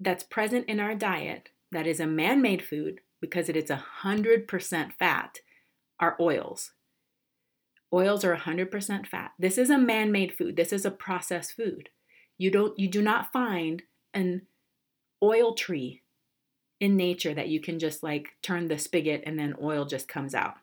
that's 0.00 0.22
present 0.22 0.68
in 0.68 0.80
our 0.80 0.94
diet 0.94 1.50
that 1.72 1.86
is 1.86 2.00
a 2.00 2.06
man 2.06 2.40
made 2.40 2.64
food 2.64 3.00
because 3.20 3.48
it 3.48 3.56
is 3.56 3.70
100% 3.70 4.92
fat 4.92 5.40
are 6.00 6.16
oils. 6.20 6.72
Oils 7.92 8.24
are 8.24 8.36
100% 8.36 9.06
fat. 9.06 9.32
This 9.38 9.58
is 9.58 9.70
a 9.70 9.78
man-made 9.78 10.36
food. 10.36 10.56
This 10.56 10.72
is 10.72 10.84
a 10.84 10.90
processed 10.90 11.54
food. 11.54 11.88
You 12.36 12.50
don't 12.50 12.78
you 12.78 12.88
do 12.88 13.02
not 13.02 13.32
find 13.32 13.82
an 14.14 14.42
oil 15.22 15.54
tree 15.54 16.02
in 16.80 16.96
nature 16.96 17.34
that 17.34 17.48
you 17.48 17.60
can 17.60 17.78
just 17.78 18.02
like 18.02 18.36
turn 18.42 18.68
the 18.68 18.78
spigot 18.78 19.22
and 19.26 19.38
then 19.38 19.54
oil 19.60 19.84
just 19.84 20.08
comes 20.08 20.34
out. 20.34 20.54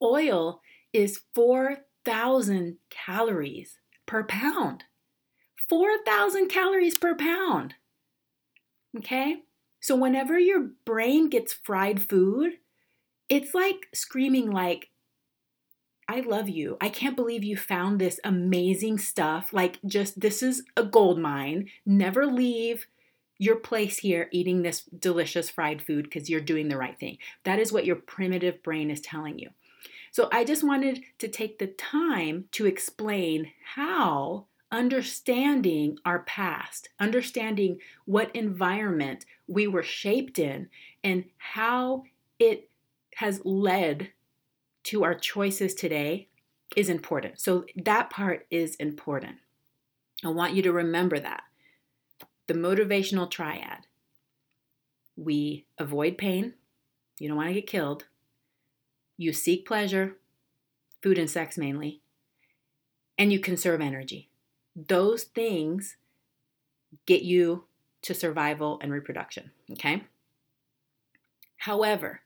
Oil 0.00 0.60
is 0.92 1.20
4,000 1.34 2.76
calories 2.90 3.78
per 4.06 4.24
pound. 4.24 4.84
4,000 5.68 6.48
calories 6.48 6.98
per 6.98 7.14
pound. 7.14 7.74
Okay? 8.98 9.36
So 9.80 9.96
whenever 9.96 10.38
your 10.38 10.70
brain 10.84 11.28
gets 11.28 11.52
fried 11.52 12.02
food, 12.02 12.52
it's 13.28 13.54
like 13.54 13.88
screaming 13.94 14.50
like 14.50 14.90
I 16.08 16.20
love 16.20 16.48
you. 16.48 16.76
I 16.80 16.88
can't 16.88 17.16
believe 17.16 17.42
you 17.42 17.56
found 17.56 17.98
this 17.98 18.20
amazing 18.22 18.98
stuff. 18.98 19.52
Like, 19.52 19.78
just 19.86 20.20
this 20.20 20.42
is 20.42 20.62
a 20.76 20.84
gold 20.84 21.18
mine. 21.18 21.68
Never 21.86 22.26
leave 22.26 22.86
your 23.38 23.56
place 23.56 23.98
here 23.98 24.28
eating 24.32 24.62
this 24.62 24.82
delicious 24.82 25.50
fried 25.50 25.82
food 25.82 26.04
because 26.04 26.30
you're 26.30 26.40
doing 26.40 26.68
the 26.68 26.76
right 26.76 26.98
thing. 26.98 27.18
That 27.44 27.58
is 27.58 27.72
what 27.72 27.86
your 27.86 27.96
primitive 27.96 28.62
brain 28.62 28.90
is 28.90 29.00
telling 29.00 29.38
you. 29.38 29.50
So, 30.10 30.28
I 30.30 30.44
just 30.44 30.62
wanted 30.62 31.00
to 31.18 31.28
take 31.28 31.58
the 31.58 31.68
time 31.68 32.44
to 32.52 32.66
explain 32.66 33.50
how 33.74 34.46
understanding 34.72 35.98
our 36.04 36.20
past, 36.20 36.88
understanding 36.98 37.78
what 38.06 38.34
environment 38.34 39.26
we 39.46 39.66
were 39.66 39.82
shaped 39.82 40.38
in, 40.38 40.68
and 41.04 41.24
how 41.36 42.04
it 42.38 42.70
has 43.16 43.42
led 43.44 44.10
to 44.84 45.04
our 45.04 45.14
choices 45.14 45.74
today 45.74 46.28
is 46.74 46.88
important. 46.88 47.38
So 47.38 47.66
that 47.84 48.10
part 48.10 48.46
is 48.50 48.74
important. 48.76 49.36
I 50.24 50.28
want 50.28 50.54
you 50.54 50.62
to 50.62 50.72
remember 50.72 51.18
that. 51.18 51.42
The 52.46 52.54
motivational 52.54 53.30
triad. 53.30 53.86
We 55.16 55.66
avoid 55.78 56.18
pain. 56.18 56.54
You 57.18 57.28
don't 57.28 57.36
want 57.36 57.48
to 57.50 57.54
get 57.54 57.66
killed. 57.66 58.06
You 59.16 59.32
seek 59.32 59.66
pleasure, 59.66 60.16
food 61.02 61.18
and 61.18 61.30
sex 61.30 61.56
mainly, 61.56 62.00
and 63.18 63.32
you 63.32 63.38
conserve 63.38 63.80
energy. 63.80 64.28
Those 64.74 65.24
things 65.24 65.96
get 67.06 67.22
you 67.22 67.64
to 68.02 68.14
survival 68.14 68.78
and 68.82 68.92
reproduction, 68.92 69.50
okay? 69.70 70.04
However, 71.58 72.22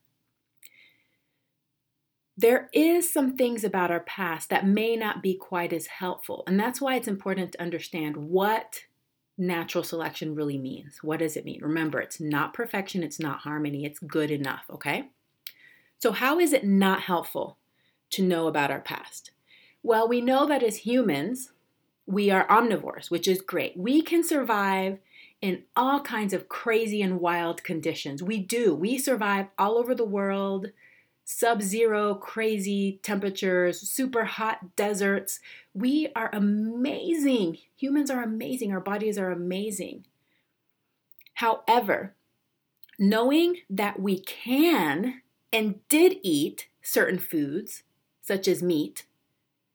there 2.39 2.69
is 2.73 3.11
some 3.11 3.37
things 3.37 3.65
about 3.65 3.91
our 3.91 4.01
past 4.01 4.51
that 4.51 4.67
may 4.67 4.97
not 4.97 5.23
be 5.23 5.35
quite 5.35 5.73
as 5.73 5.87
helpful. 5.87 6.45
And 6.47 6.59
that's 6.61 6.81
why 6.81 6.97
it's 6.97 7.09
important 7.09 7.53
to 7.53 7.63
understand 7.63 8.17
what 8.17 8.85
natural 9.39 9.85
selection 9.85 10.35
really 10.35 10.59
means. 10.59 11.03
What 11.03 11.19
does 11.21 11.37
it 11.37 11.45
mean? 11.45 11.61
Remember, 11.63 12.01
it's 12.01 12.21
not 12.21 12.55
perfection, 12.55 13.03
it's 13.03 13.21
not 13.21 13.41
harmony, 13.41 13.85
it's 13.85 13.99
good 13.99 14.31
enough, 14.31 14.65
okay? 14.71 15.11
So, 15.99 16.13
how 16.13 16.39
is 16.39 16.53
it 16.53 16.65
not 16.65 17.03
helpful 17.03 17.59
to 18.11 18.23
know 18.23 18.47
about 18.47 18.71
our 18.71 18.81
past? 18.81 19.31
Well, 19.83 20.09
we 20.09 20.21
know 20.21 20.47
that 20.47 20.63
as 20.63 20.79
humans, 20.79 21.53
we 22.07 22.31
are 22.31 22.47
omnivores, 22.49 23.11
which 23.11 23.29
is 23.29 23.41
great. 23.41 23.77
We 23.77 24.03
can 24.03 24.23
survive 24.23 24.99
in 25.41 25.65
all 25.77 26.01
kinds 26.01 26.33
of 26.33 26.49
crazy 26.49 27.03
and 27.03 27.21
wild 27.21 27.63
conditions. 27.63 28.23
We 28.23 28.39
do. 28.39 28.75
We 28.75 28.99
survive 28.99 29.47
all 29.59 29.77
over 29.77 29.95
the 29.95 30.05
world 30.05 30.69
sub 31.29 31.61
zero, 31.61 32.15
crazy 32.15 33.01
temperatures, 33.03 33.81
super 33.81 34.25
hot 34.25 34.77
deserts. 34.77 35.41
We 35.77 36.09
are 36.17 36.31
amazing. 36.33 37.59
Humans 37.77 38.11
are 38.11 38.23
amazing. 38.23 38.73
Our 38.73 38.81
bodies 38.81 39.19
are 39.19 39.31
amazing. 39.31 40.07
However, 41.35 42.15
knowing 42.99 43.59
that 43.69 44.01
we 44.01 44.21
can 44.21 45.21
and 45.53 45.87
did 45.91 46.17
eat 46.23 46.69
certain 46.81 47.19
foods, 47.19 47.83
such 48.23 48.49
as 48.49 48.63
meat, 48.63 49.05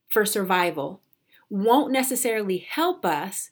for 0.08 0.26
survival, 0.26 1.02
won't 1.52 1.92
necessarily 1.92 2.58
help 2.58 3.06
us 3.06 3.52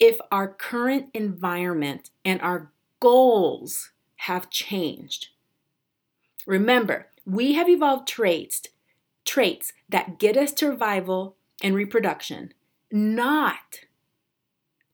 if 0.00 0.18
our 0.30 0.48
current 0.48 1.10
environment 1.12 2.08
and 2.24 2.40
our 2.40 2.72
goals 3.00 3.90
have 4.16 4.48
changed. 4.48 5.28
Remember, 6.46 7.08
we 7.26 7.52
have 7.52 7.68
evolved 7.68 8.08
traits, 8.08 8.62
traits 9.26 9.74
that 9.90 10.18
get 10.18 10.38
us 10.38 10.52
to 10.52 10.68
survival 10.68 11.36
and 11.62 11.74
reproduction, 11.74 12.52
not 12.90 13.80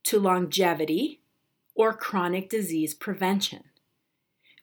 to 0.05 0.21
longevity 0.21 1.21
or 1.75 1.93
chronic 1.93 2.49
disease 2.49 2.95
prevention. 2.95 3.65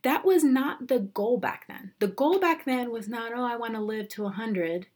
That 0.03 0.23
was 0.23 0.43
not 0.43 0.87
the 0.87 0.99
goal 0.99 1.39
back 1.39 1.65
then. 1.67 1.93
The 1.99 2.07
goal 2.07 2.39
back 2.39 2.65
then 2.65 2.91
was 2.91 3.07
not, 3.07 3.31
oh, 3.35 3.43
I 3.43 3.55
want 3.55 3.73
to 3.73 3.81
live 3.81 4.07
to 4.09 4.23
100 4.23 4.87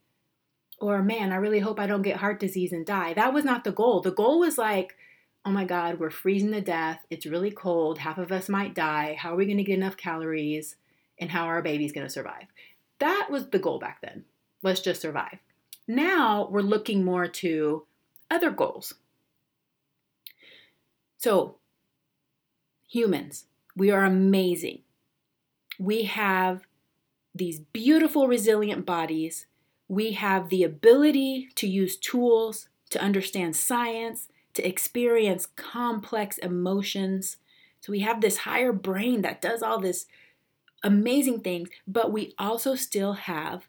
or 0.79 1.03
man, 1.03 1.33
I 1.33 1.35
really 1.35 1.59
hope 1.59 1.79
I 1.79 1.87
don't 1.87 2.03
get 2.03 2.17
heart 2.17 2.39
disease 2.39 2.71
and 2.71 2.85
die. 2.85 3.13
That 3.13 3.33
was 3.33 3.43
not 3.43 3.65
the 3.65 3.71
goal. 3.71 3.99
The 4.01 4.11
goal 4.11 4.39
was 4.39 4.57
like, 4.57 4.95
oh 5.43 5.51
my 5.51 5.65
God, 5.65 5.99
we're 5.99 6.09
freezing 6.09 6.53
to 6.53 6.61
death. 6.61 6.99
It's 7.09 7.25
really 7.25 7.51
cold. 7.51 7.97
Half 7.97 8.17
of 8.17 8.31
us 8.31 8.47
might 8.47 8.75
die. 8.75 9.17
How 9.19 9.33
are 9.33 9.35
we 9.35 9.45
going 9.45 9.57
to 9.57 9.63
get 9.63 9.77
enough 9.77 9.97
calories? 9.97 10.77
and 11.19 11.29
how 11.29 11.45
are 11.45 11.55
our 11.55 11.61
babies 11.61 11.91
going 11.91 12.07
to 12.07 12.13
survive. 12.13 12.45
That 12.99 13.27
was 13.29 13.49
the 13.49 13.59
goal 13.59 13.79
back 13.79 14.01
then. 14.01 14.25
Let's 14.63 14.81
just 14.81 15.01
survive. 15.01 15.39
Now 15.89 16.47
we're 16.51 16.61
looking 16.61 17.03
more 17.03 17.27
to 17.27 17.87
other 18.29 18.51
goals. 18.51 18.93
So, 21.17 21.55
humans, 22.87 23.45
we 23.75 23.89
are 23.89 24.05
amazing. 24.05 24.81
We 25.79 26.03
have 26.03 26.61
these 27.33 27.59
beautiful, 27.59 28.27
resilient 28.27 28.85
bodies. 28.85 29.47
We 29.87 30.11
have 30.11 30.49
the 30.49 30.61
ability 30.61 31.49
to 31.55 31.67
use 31.67 31.97
tools 31.97 32.69
to 32.91 33.01
understand 33.01 33.55
science, 33.55 34.27
to 34.53 34.67
experience 34.67 35.47
complex 35.55 36.37
emotions. 36.37 37.37
So, 37.81 37.91
we 37.91 38.01
have 38.01 38.21
this 38.21 38.37
higher 38.37 38.73
brain 38.73 39.23
that 39.23 39.41
does 39.41 39.63
all 39.63 39.79
this 39.79 40.05
amazing 40.83 41.39
things, 41.41 41.69
but 41.87 42.11
we 42.11 42.35
also 42.37 42.75
still 42.75 43.13
have 43.13 43.67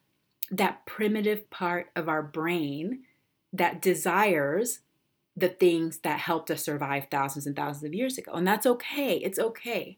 that 0.50 0.84
primitive 0.86 1.48
part 1.50 1.90
of 1.94 2.08
our 2.08 2.22
brain 2.22 3.00
that 3.52 3.80
desires 3.80 4.80
the 5.36 5.48
things 5.48 5.98
that 5.98 6.18
helped 6.18 6.50
us 6.50 6.64
survive 6.64 7.06
thousands 7.10 7.46
and 7.46 7.56
thousands 7.56 7.84
of 7.84 7.94
years 7.94 8.18
ago. 8.18 8.32
And 8.32 8.46
that's 8.46 8.66
okay. 8.66 9.16
It's 9.16 9.38
okay. 9.38 9.96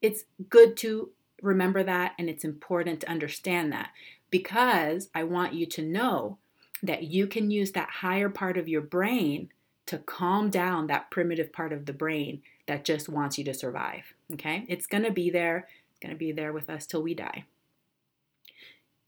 It's 0.00 0.24
good 0.48 0.76
to 0.78 1.10
remember 1.40 1.82
that 1.82 2.12
and 2.18 2.28
it's 2.28 2.44
important 2.44 3.00
to 3.00 3.10
understand 3.10 3.72
that 3.72 3.90
because 4.30 5.08
I 5.14 5.24
want 5.24 5.54
you 5.54 5.66
to 5.66 5.82
know 5.82 6.38
that 6.82 7.04
you 7.04 7.26
can 7.26 7.50
use 7.50 7.72
that 7.72 7.88
higher 7.88 8.28
part 8.28 8.56
of 8.56 8.68
your 8.68 8.80
brain 8.80 9.50
to 9.86 9.98
calm 9.98 10.50
down 10.50 10.86
that 10.86 11.10
primitive 11.10 11.52
part 11.52 11.72
of 11.72 11.86
the 11.86 11.92
brain 11.92 12.42
that 12.66 12.84
just 12.84 13.08
wants 13.08 13.38
you 13.38 13.44
to 13.44 13.54
survive. 13.54 14.14
Okay? 14.32 14.64
It's 14.68 14.86
to 15.04 15.10
be 15.10 15.30
there. 15.30 15.68
It's 15.90 16.00
to 16.10 16.18
be 16.18 16.32
there 16.32 16.52
with 16.52 16.70
us 16.70 16.86
till 16.86 17.02
we 17.02 17.14
die. 17.14 17.44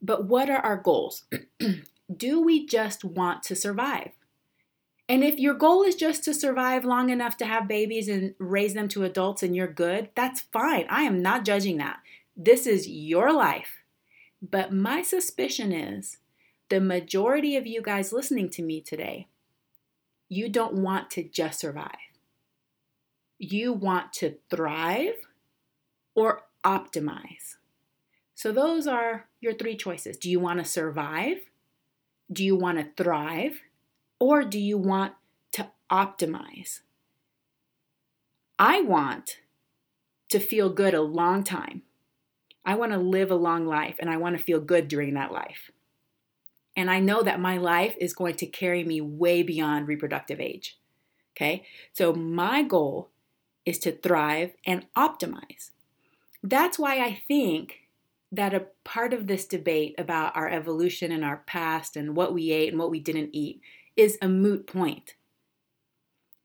But 0.05 0.27
what 0.27 0.51
are 0.51 0.59
our 0.59 0.77
goals? 0.77 1.25
Do 2.15 2.43
we 2.43 2.67
just 2.67 3.05
want 3.05 3.43
to 3.45 3.57
survive? 3.57 4.11
And 5.09 5.25
if 5.25 5.39
your 5.39 5.55
goal 5.55 5.83
is 5.83 5.97
just 5.97 6.23
to 6.25 6.35
survive 6.35 6.85
long 6.85 7.09
enough 7.09 7.39
to 7.39 7.47
have 7.47 7.67
babies 7.67 8.07
and 8.09 8.35
raise 8.39 8.75
them 8.75 8.87
to 8.89 9.05
adults 9.05 9.43
and 9.43 9.57
you're 9.57 9.67
good, 9.67 10.11
that's 10.15 10.43
fine. 10.43 10.87
I 10.91 11.03
am 11.03 11.23
not 11.23 11.47
judging 11.47 11.79
that. 11.79 12.01
This 12.37 12.67
is 12.67 12.87
your 12.87 13.33
life. 13.33 13.83
But 14.43 14.75
my 14.75 15.01
suspicion 15.01 15.73
is 15.73 16.19
the 16.69 16.83
majority 16.83 17.57
of 17.57 17.67
you 17.67 17.81
guys 17.81 18.13
listening 18.13 18.51
to 18.51 18.63
me 18.63 18.83
today, 18.83 19.29
you 20.29 20.51
don't 20.51 20.75
want 20.75 21.11
to 21.13 21.23
just 21.23 21.61
survive. 21.61 21.97
You 23.39 23.73
want 23.73 24.13
to 24.15 24.37
thrive 24.51 25.15
or 26.15 26.43
optimize. 26.63 27.57
So, 28.45 28.53
those 28.53 28.87
are 28.87 29.25
your 29.41 29.55
three 29.55 29.75
choices. 29.75 30.19
Do 30.19 30.31
you 30.31 30.39
want 30.39 30.59
to 30.59 30.67
survive? 30.67 31.39
Do 32.31 32.45
you 32.45 32.55
want 32.55 32.77
to 32.77 33.03
thrive? 33.03 33.63
Or 34.19 34.43
do 34.43 34.61
you 34.61 34.77
want 34.77 35.15
to 35.53 35.71
optimize? 35.91 36.81
I 38.59 38.83
want 38.83 39.39
to 40.29 40.39
feel 40.39 40.69
good 40.69 40.93
a 40.93 41.01
long 41.01 41.43
time. 41.43 41.85
I 42.67 42.75
want 42.75 42.93
to 42.93 42.99
live 42.99 43.31
a 43.31 43.35
long 43.35 43.67
life 43.67 43.97
and 43.99 44.11
I 44.11 44.19
want 44.19 44.37
to 44.37 44.45
feel 44.45 44.61
good 44.61 44.89
during 44.89 45.15
that 45.15 45.33
life. 45.33 45.71
And 46.77 46.91
I 46.91 47.01
know 47.01 47.23
that 47.23 47.41
my 47.41 47.57
life 47.57 47.95
is 47.99 48.13
going 48.13 48.37
to 48.37 48.47
carry 48.47 48.85
me 48.85 49.01
way 49.01 49.43
beyond 49.43 49.89
reproductive 49.89 50.39
age. 50.39 50.79
Okay? 51.35 51.65
So 51.95 52.13
my 52.13 52.63
goal 52.63 53.09
is 53.65 53.79
to 53.79 53.93
thrive 53.93 54.53
and 54.67 54.85
optimize. 54.95 55.71
That's 56.43 56.79
why 56.79 56.99
I 56.99 57.23
think 57.27 57.84
that 58.37 58.55
a 58.55 58.67
part 58.85 59.13
of 59.13 59.27
this 59.27 59.47
debate 59.47 59.95
about 59.99 60.37
our 60.37 60.49
evolution 60.49 61.13
and 61.13 61.25
our 61.25 61.43
past 61.47 61.97
and 61.97 62.17
what 62.17 62.35
we 62.35 62.51
ate 62.51 62.71
and 62.71 62.79
what 62.79 62.91
we 62.91 63.01
didn't 63.01 63.31
eat 63.33 63.61
is 63.97 64.19
a 64.21 64.29
moot 64.29 64.67
point 64.67 65.15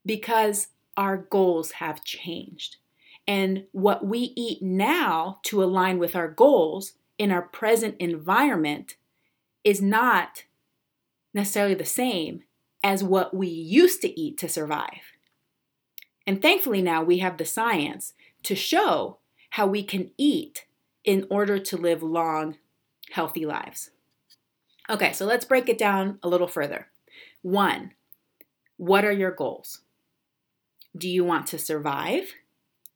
because 0.04 0.68
our 0.96 1.16
goals 1.16 1.72
have 1.72 2.04
changed. 2.04 2.76
And 3.26 3.64
what 3.72 4.04
we 4.04 4.32
eat 4.36 4.62
now 4.62 5.40
to 5.44 5.62
align 5.62 5.98
with 5.98 6.16
our 6.16 6.28
goals 6.28 6.94
in 7.18 7.30
our 7.30 7.42
present 7.42 7.96
environment 7.98 8.96
is 9.62 9.80
not 9.80 10.44
necessarily 11.34 11.74
the 11.74 11.84
same 11.84 12.42
as 12.82 13.04
what 13.04 13.34
we 13.34 13.48
used 13.48 14.00
to 14.02 14.20
eat 14.20 14.38
to 14.38 14.48
survive. 14.48 15.12
And 16.26 16.40
thankfully, 16.40 16.82
now 16.82 17.02
we 17.02 17.18
have 17.18 17.36
the 17.36 17.44
science 17.44 18.14
to 18.42 18.54
show 18.54 19.18
how 19.50 19.66
we 19.66 19.82
can 19.82 20.10
eat 20.16 20.64
in 21.04 21.26
order 21.30 21.58
to 21.58 21.76
live 21.76 22.02
long, 22.02 22.56
healthy 23.10 23.46
lives. 23.46 23.90
Okay, 24.88 25.12
so 25.12 25.24
let's 25.24 25.44
break 25.44 25.68
it 25.68 25.78
down 25.78 26.18
a 26.22 26.28
little 26.28 26.48
further. 26.48 26.88
One, 27.42 27.92
what 28.76 29.04
are 29.04 29.12
your 29.12 29.30
goals? 29.30 29.80
Do 30.96 31.08
you 31.08 31.24
want 31.24 31.46
to 31.48 31.58
survive, 31.58 32.32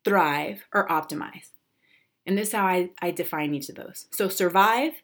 thrive, 0.05 0.64
or 0.73 0.88
optimize? 0.88 1.51
And 2.27 2.37
this 2.37 2.49
is 2.49 2.55
how 2.55 2.67
I, 2.67 2.90
I 3.01 3.11
define 3.11 3.55
each 3.55 3.69
of 3.69 3.77
those. 3.77 4.07
So, 4.11 4.29
survive, 4.29 4.95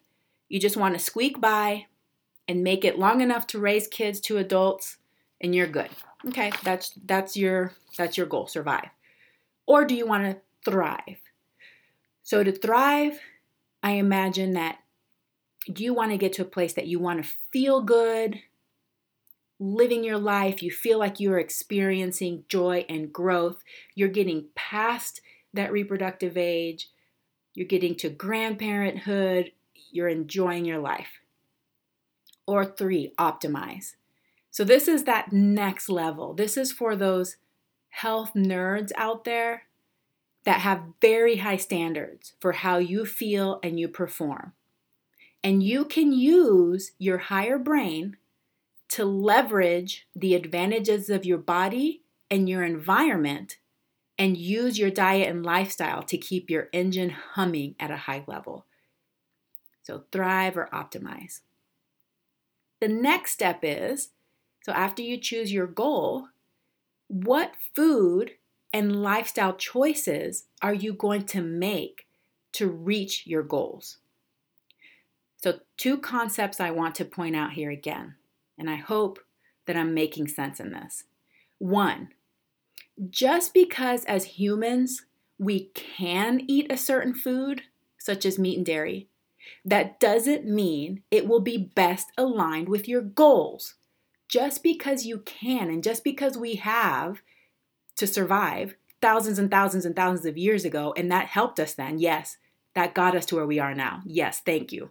you 0.49 0.59
just 0.59 0.75
want 0.75 0.95
to 0.95 0.99
squeak 0.99 1.39
by 1.39 1.85
and 2.47 2.63
make 2.63 2.83
it 2.83 2.99
long 2.99 3.21
enough 3.21 3.47
to 3.47 3.59
raise 3.59 3.87
kids 3.87 4.19
to 4.21 4.37
adults, 4.37 4.97
and 5.39 5.55
you're 5.55 5.67
good. 5.67 5.89
Okay, 6.27 6.51
that's 6.63 6.93
that's 7.05 7.37
your 7.37 7.73
that's 7.97 8.17
your 8.17 8.25
goal, 8.25 8.47
survive. 8.47 8.89
Or 9.65 9.85
do 9.85 9.95
you 9.95 10.05
want 10.05 10.25
to 10.25 10.41
thrive? 10.69 11.21
So 12.31 12.45
to 12.45 12.53
thrive, 12.53 13.19
I 13.83 13.91
imagine 13.95 14.53
that 14.53 14.77
you 15.67 15.93
want 15.93 16.11
to 16.11 16.17
get 16.17 16.31
to 16.31 16.43
a 16.43 16.45
place 16.45 16.71
that 16.75 16.87
you 16.87 16.97
want 16.97 17.21
to 17.21 17.29
feel 17.51 17.81
good, 17.81 18.39
living 19.59 20.05
your 20.05 20.17
life, 20.17 20.63
you 20.63 20.71
feel 20.71 20.97
like 20.97 21.19
you're 21.19 21.39
experiencing 21.39 22.45
joy 22.47 22.85
and 22.87 23.11
growth, 23.11 23.61
you're 23.95 24.07
getting 24.07 24.45
past 24.55 25.19
that 25.53 25.73
reproductive 25.73 26.37
age, 26.37 26.87
you're 27.53 27.67
getting 27.67 27.95
to 27.95 28.09
grandparenthood, 28.09 29.51
you're 29.91 30.07
enjoying 30.07 30.63
your 30.63 30.79
life. 30.79 31.19
Or 32.47 32.63
three, 32.63 33.11
optimize. 33.19 33.95
So, 34.51 34.63
this 34.63 34.87
is 34.87 35.03
that 35.03 35.33
next 35.33 35.89
level. 35.89 36.33
This 36.33 36.55
is 36.55 36.71
for 36.71 36.95
those 36.95 37.35
health 37.89 38.31
nerds 38.35 38.93
out 38.95 39.25
there 39.25 39.63
that 40.43 40.61
have 40.61 40.83
very 41.01 41.37
high 41.37 41.57
standards 41.57 42.33
for 42.39 42.53
how 42.53 42.77
you 42.77 43.05
feel 43.05 43.59
and 43.61 43.79
you 43.79 43.87
perform. 43.87 44.53
And 45.43 45.63
you 45.63 45.85
can 45.85 46.11
use 46.11 46.91
your 46.97 47.17
higher 47.17 47.57
brain 47.57 48.17
to 48.89 49.05
leverage 49.05 50.07
the 50.15 50.35
advantages 50.35 51.09
of 51.09 51.25
your 51.25 51.37
body 51.37 52.01
and 52.29 52.49
your 52.49 52.63
environment 52.63 53.57
and 54.17 54.37
use 54.37 54.77
your 54.77 54.91
diet 54.91 55.29
and 55.29 55.45
lifestyle 55.45 56.03
to 56.03 56.17
keep 56.17 56.49
your 56.49 56.69
engine 56.73 57.09
humming 57.09 57.75
at 57.79 57.91
a 57.91 57.97
high 57.97 58.23
level. 58.27 58.65
So, 59.83 60.03
thrive 60.11 60.57
or 60.57 60.69
optimize. 60.71 61.41
The 62.79 62.87
next 62.87 63.31
step 63.31 63.61
is 63.63 64.09
so, 64.63 64.71
after 64.73 65.01
you 65.01 65.17
choose 65.17 65.51
your 65.51 65.67
goal, 65.67 66.27
what 67.07 67.53
food 67.75 68.31
and 68.73 69.01
lifestyle 69.03 69.53
choices 69.53 70.45
are 70.61 70.73
you 70.73 70.93
going 70.93 71.25
to 71.27 71.41
make 71.41 72.07
to 72.53 72.67
reach 72.67 73.25
your 73.25 73.43
goals? 73.43 73.97
So, 75.37 75.59
two 75.77 75.97
concepts 75.97 76.59
I 76.59 76.71
want 76.71 76.95
to 76.95 77.05
point 77.05 77.35
out 77.35 77.53
here 77.53 77.71
again, 77.71 78.15
and 78.57 78.69
I 78.69 78.75
hope 78.75 79.19
that 79.65 79.75
I'm 79.75 79.93
making 79.93 80.27
sense 80.27 80.59
in 80.59 80.71
this. 80.71 81.05
One, 81.57 82.09
just 83.09 83.53
because 83.53 84.05
as 84.05 84.25
humans 84.25 85.05
we 85.39 85.71
can 85.73 86.41
eat 86.47 86.71
a 86.71 86.77
certain 86.77 87.15
food, 87.15 87.63
such 87.97 88.25
as 88.25 88.37
meat 88.37 88.57
and 88.57 88.65
dairy, 88.65 89.07
that 89.65 89.99
doesn't 89.99 90.45
mean 90.45 91.01
it 91.09 91.27
will 91.27 91.39
be 91.39 91.57
best 91.57 92.11
aligned 92.17 92.69
with 92.69 92.87
your 92.87 93.01
goals. 93.01 93.75
Just 94.27 94.61
because 94.61 95.05
you 95.05 95.19
can, 95.19 95.69
and 95.69 95.83
just 95.83 96.03
because 96.03 96.37
we 96.37 96.55
have 96.55 97.21
to 98.01 98.07
survive 98.07 98.75
thousands 98.99 99.37
and 99.37 99.51
thousands 99.51 99.85
and 99.85 99.95
thousands 99.95 100.25
of 100.25 100.37
years 100.37 100.65
ago, 100.65 100.91
and 100.97 101.11
that 101.11 101.27
helped 101.27 101.59
us 101.59 101.75
then. 101.75 101.99
Yes, 101.99 102.37
that 102.73 102.95
got 102.95 103.15
us 103.15 103.27
to 103.27 103.35
where 103.35 103.45
we 103.45 103.59
are 103.59 103.75
now. 103.75 104.01
Yes, 104.05 104.41
thank 104.43 104.71
you. 104.71 104.89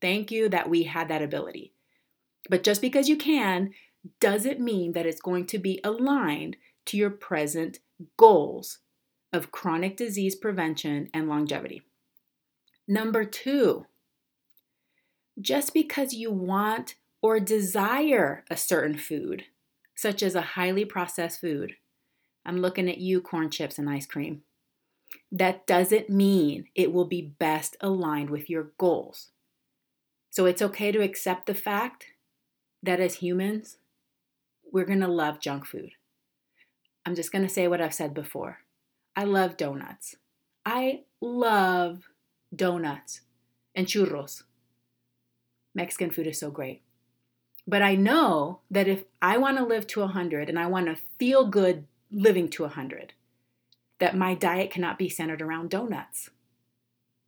Thank 0.00 0.32
you 0.32 0.48
that 0.48 0.68
we 0.68 0.82
had 0.82 1.08
that 1.08 1.22
ability. 1.22 1.72
But 2.50 2.64
just 2.64 2.80
because 2.80 3.08
you 3.08 3.16
can 3.16 3.70
doesn't 4.20 4.58
mean 4.58 4.92
that 4.92 5.06
it's 5.06 5.20
going 5.20 5.46
to 5.46 5.58
be 5.58 5.80
aligned 5.84 6.56
to 6.86 6.96
your 6.96 7.10
present 7.10 7.78
goals 8.16 8.78
of 9.32 9.52
chronic 9.52 9.96
disease 9.96 10.34
prevention 10.34 11.08
and 11.14 11.28
longevity. 11.28 11.82
Number 12.88 13.24
two, 13.24 13.86
just 15.40 15.72
because 15.72 16.12
you 16.12 16.32
want 16.32 16.96
or 17.22 17.38
desire 17.38 18.44
a 18.50 18.56
certain 18.56 18.98
food, 18.98 19.44
such 19.94 20.22
as 20.22 20.34
a 20.34 20.40
highly 20.40 20.84
processed 20.84 21.40
food, 21.40 21.74
I'm 22.44 22.58
looking 22.58 22.88
at 22.88 22.98
you, 22.98 23.20
corn 23.20 23.50
chips 23.50 23.78
and 23.78 23.88
ice 23.88 24.06
cream. 24.06 24.42
That 25.30 25.66
doesn't 25.66 26.10
mean 26.10 26.66
it 26.74 26.92
will 26.92 27.04
be 27.04 27.34
best 27.38 27.76
aligned 27.80 28.30
with 28.30 28.48
your 28.48 28.72
goals. 28.78 29.28
So 30.30 30.46
it's 30.46 30.62
okay 30.62 30.92
to 30.92 31.02
accept 31.02 31.46
the 31.46 31.54
fact 31.54 32.06
that 32.82 33.00
as 33.00 33.16
humans, 33.16 33.78
we're 34.72 34.84
going 34.84 35.00
to 35.00 35.08
love 35.08 35.40
junk 35.40 35.66
food. 35.66 35.90
I'm 37.04 37.14
just 37.14 37.32
going 37.32 37.46
to 37.46 37.52
say 37.52 37.68
what 37.68 37.80
I've 37.80 37.94
said 37.94 38.14
before. 38.14 38.58
I 39.16 39.24
love 39.24 39.56
donuts. 39.56 40.16
I 40.64 41.00
love 41.20 42.04
donuts 42.54 43.22
and 43.74 43.86
churros. 43.86 44.44
Mexican 45.74 46.10
food 46.10 46.26
is 46.26 46.38
so 46.38 46.50
great. 46.50 46.82
But 47.66 47.82
I 47.82 47.96
know 47.96 48.60
that 48.70 48.88
if 48.88 49.04
I 49.20 49.38
want 49.38 49.58
to 49.58 49.64
live 49.64 49.86
to 49.88 50.00
100 50.00 50.48
and 50.48 50.58
I 50.58 50.66
want 50.66 50.86
to 50.86 50.96
feel 51.18 51.46
good 51.46 51.87
living 52.10 52.48
to 52.50 52.62
100, 52.62 53.12
that 53.98 54.16
my 54.16 54.34
diet 54.34 54.70
cannot 54.70 54.98
be 54.98 55.08
centered 55.08 55.42
around 55.42 55.70
donuts. 55.70 56.30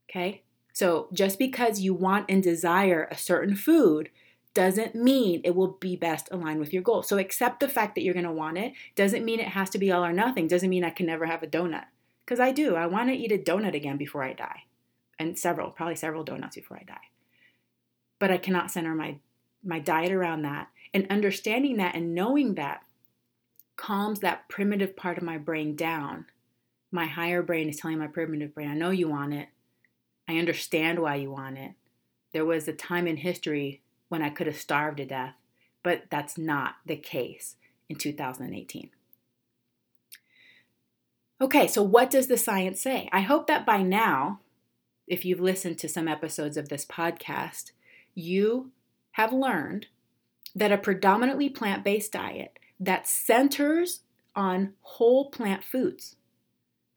Okay? 0.09 0.43
So 0.73 1.09
just 1.13 1.39
because 1.39 1.81
you 1.81 1.95
want 1.95 2.27
and 2.29 2.43
desire 2.43 3.09
a 3.11 3.17
certain 3.17 3.57
food 3.57 4.11
doesn't 4.55 4.95
mean 4.95 5.41
it 5.45 5.55
will 5.55 5.77
be 5.81 5.95
best 5.97 6.29
aligned 6.33 6.59
with 6.59 6.73
your 6.73 6.83
goal. 6.83 7.03
So 7.03 7.19
accept 7.19 7.61
the 7.61 7.69
fact 7.69 7.95
that 7.95 8.03
you're 8.03 8.15
going 8.15 8.25
to 8.25 8.33
want 8.33 8.59
it. 8.59 8.73
Doesn't 8.97 9.25
mean 9.25 9.41
it 9.41 9.49
has 9.49 9.71
to 9.71 9.79
be 9.79 9.93
all 9.93 10.05
or 10.05 10.13
nothing. 10.13 10.49
Doesn't 10.49 10.71
mean 10.71 10.85
I 10.85 10.91
can 10.91 11.07
never 11.07 11.27
have 11.27 11.43
a 11.43 11.47
donut. 11.47 11.85
Because 12.25 12.41
I 12.41 12.53
do. 12.53 12.77
I 12.77 12.87
want 12.87 13.09
to 13.11 13.17
eat 13.17 13.33
a 13.33 13.39
donut 13.39 13.75
again 13.75 13.97
before 13.97 14.23
I 14.23 14.33
die. 14.33 14.65
And 15.19 15.39
several, 15.39 15.71
probably 15.71 15.97
several 15.97 16.25
donuts 16.25 16.57
before 16.57 16.79
I 16.79 16.85
die. 16.85 17.09
But 18.19 18.31
I 18.31 18.39
cannot 18.39 18.71
center 18.71 18.95
my 18.95 19.17
my 19.63 19.79
diet 19.79 20.13
around 20.13 20.43
that. 20.43 20.69
And 20.95 21.07
understanding 21.11 21.77
that 21.77 21.95
and 21.95 22.15
knowing 22.15 22.55
that 22.55 22.83
calms 23.81 24.21
that 24.21 24.47
primitive 24.49 24.95
part 24.95 25.17
of 25.17 25.25
my 25.25 25.39
brain 25.39 25.75
down. 25.75 26.27
My 26.93 27.07
higher 27.07 27.43
brain 27.43 27.69
is 27.69 27.79
telling 27.79 27.99
my 27.99 28.09
primitive 28.09 28.55
brain, 28.55 28.69
I 28.69 28.75
know 28.75 28.91
you 28.91 29.09
want 29.09 29.33
it. 29.33 29.49
I 30.29 30.37
understand 30.37 30.99
why 30.99 31.15
you 31.17 31.31
want 31.31 31.57
it. 31.57 31.73
There 32.35 32.45
was 32.45 32.69
a 32.69 32.75
time 32.75 33.07
in 33.07 33.17
history 33.17 33.81
when 34.09 34.23
I 34.23 34.29
could 34.29 34.47
have 34.47 34.59
starved 34.59 34.99
to 34.99 35.07
death, 35.07 35.35
but 35.83 36.03
that's 36.11 36.37
not 36.37 36.75
the 36.85 36.97
case 36.97 37.57
in 37.89 37.97
2018. 37.97 38.91
Okay, 41.41 41.67
so 41.67 41.83
what 41.83 42.11
does 42.11 42.27
the 42.27 42.37
science 42.37 42.83
say? 42.83 43.09
I 43.13 43.21
hope 43.21 43.47
that 43.47 43.65
by 43.65 43.83
now, 43.83 44.41
if 45.07 45.25
you've 45.25 45.41
listened 45.41 45.79
to 45.79 45.89
some 45.89 46.07
episodes 46.07 46.59
of 46.59 46.69
this 46.69 46.85
podcast, 46.85 47.71
you 48.15 48.73
have 49.13 49.33
learned 49.33 49.87
that 50.55 50.71
a 50.71 50.77
predominantly 50.77 51.49
plant 51.49 51.83
based 51.83 52.13
diet 52.13 52.59
that 52.81 53.07
centers 53.07 54.01
on 54.35 54.73
whole 54.81 55.31
plant 55.31 55.63
foods, 55.63 56.17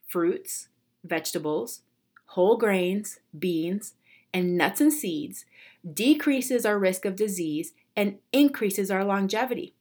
fruits, 0.07 0.69
vegetables, 1.03 1.81
whole 2.27 2.57
grains, 2.57 3.19
beans, 3.37 3.93
and 4.33 4.57
nuts 4.57 4.81
and 4.81 4.91
seeds 4.91 5.45
decreases 5.93 6.65
our 6.65 6.79
risk 6.79 7.05
of 7.05 7.15
disease 7.15 7.73
and 7.95 8.17
increases 8.31 8.89
our 8.89 9.03
longevity. 9.03 9.73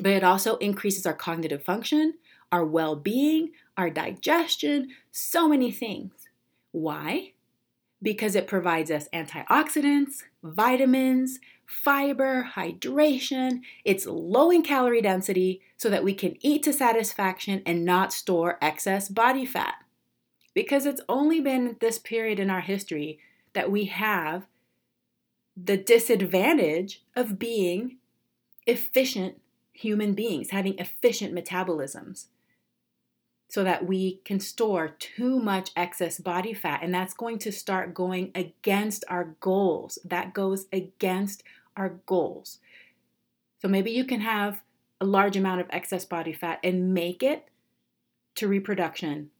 But 0.00 0.12
it 0.12 0.24
also 0.24 0.56
increases 0.56 1.06
our 1.06 1.14
cognitive 1.14 1.64
function, 1.64 2.14
our 2.52 2.64
well 2.64 2.96
being, 2.96 3.52
our 3.76 3.90
digestion, 3.90 4.88
so 5.10 5.48
many 5.48 5.70
things. 5.70 6.12
Why? 6.72 7.32
Because 8.00 8.34
it 8.34 8.46
provides 8.46 8.90
us 8.90 9.08
antioxidants, 9.12 10.22
vitamins, 10.42 11.40
fiber, 11.66 12.50
hydration. 12.54 13.60
It's 13.84 14.06
low 14.06 14.50
in 14.50 14.62
calorie 14.62 15.02
density 15.02 15.60
so 15.76 15.90
that 15.90 16.04
we 16.04 16.14
can 16.14 16.36
eat 16.40 16.62
to 16.62 16.72
satisfaction 16.72 17.62
and 17.66 17.84
not 17.84 18.12
store 18.12 18.56
excess 18.62 19.08
body 19.08 19.44
fat. 19.44 19.74
Because 20.54 20.86
it's 20.86 21.02
only 21.08 21.40
been 21.40 21.76
this 21.80 21.98
period 21.98 22.40
in 22.40 22.50
our 22.50 22.60
history 22.62 23.18
that 23.52 23.70
we 23.70 23.84
have 23.86 24.46
the 25.56 25.76
disadvantage 25.76 27.02
of 27.16 27.38
being 27.38 27.98
efficient 28.66 29.40
human 29.72 30.14
beings, 30.14 30.50
having 30.50 30.78
efficient 30.78 31.34
metabolisms 31.34 32.26
so 33.48 33.64
that 33.64 33.86
we 33.86 34.20
can 34.24 34.38
store 34.38 34.88
too 34.98 35.40
much 35.40 35.70
excess 35.74 36.20
body 36.20 36.52
fat. 36.52 36.80
And 36.82 36.94
that's 36.94 37.14
going 37.14 37.38
to 37.40 37.52
start 37.52 37.94
going 37.94 38.30
against 38.34 39.04
our 39.08 39.36
goals. 39.40 39.98
That 40.04 40.34
goes 40.34 40.66
against 40.70 41.42
our 41.76 42.00
goals. 42.04 42.58
So 43.60 43.68
maybe 43.68 43.90
you 43.90 44.04
can 44.04 44.20
have 44.20 44.62
a 45.00 45.06
large 45.06 45.36
amount 45.36 45.62
of 45.62 45.66
excess 45.70 46.04
body 46.04 46.32
fat 46.32 46.60
and 46.62 46.92
make 46.92 47.22
it 47.22 47.48
to 48.34 48.48
reproduction. 48.48 49.30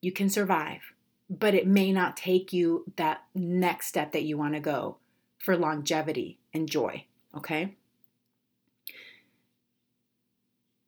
You 0.00 0.12
can 0.12 0.30
survive, 0.30 0.80
but 1.28 1.54
it 1.54 1.66
may 1.66 1.92
not 1.92 2.16
take 2.16 2.52
you 2.54 2.90
that 2.96 3.24
next 3.34 3.88
step 3.88 4.12
that 4.12 4.24
you 4.24 4.38
want 4.38 4.54
to 4.54 4.60
go 4.60 4.96
for 5.38 5.56
longevity 5.56 6.38
and 6.54 6.68
joy. 6.68 7.04
Okay? 7.36 7.76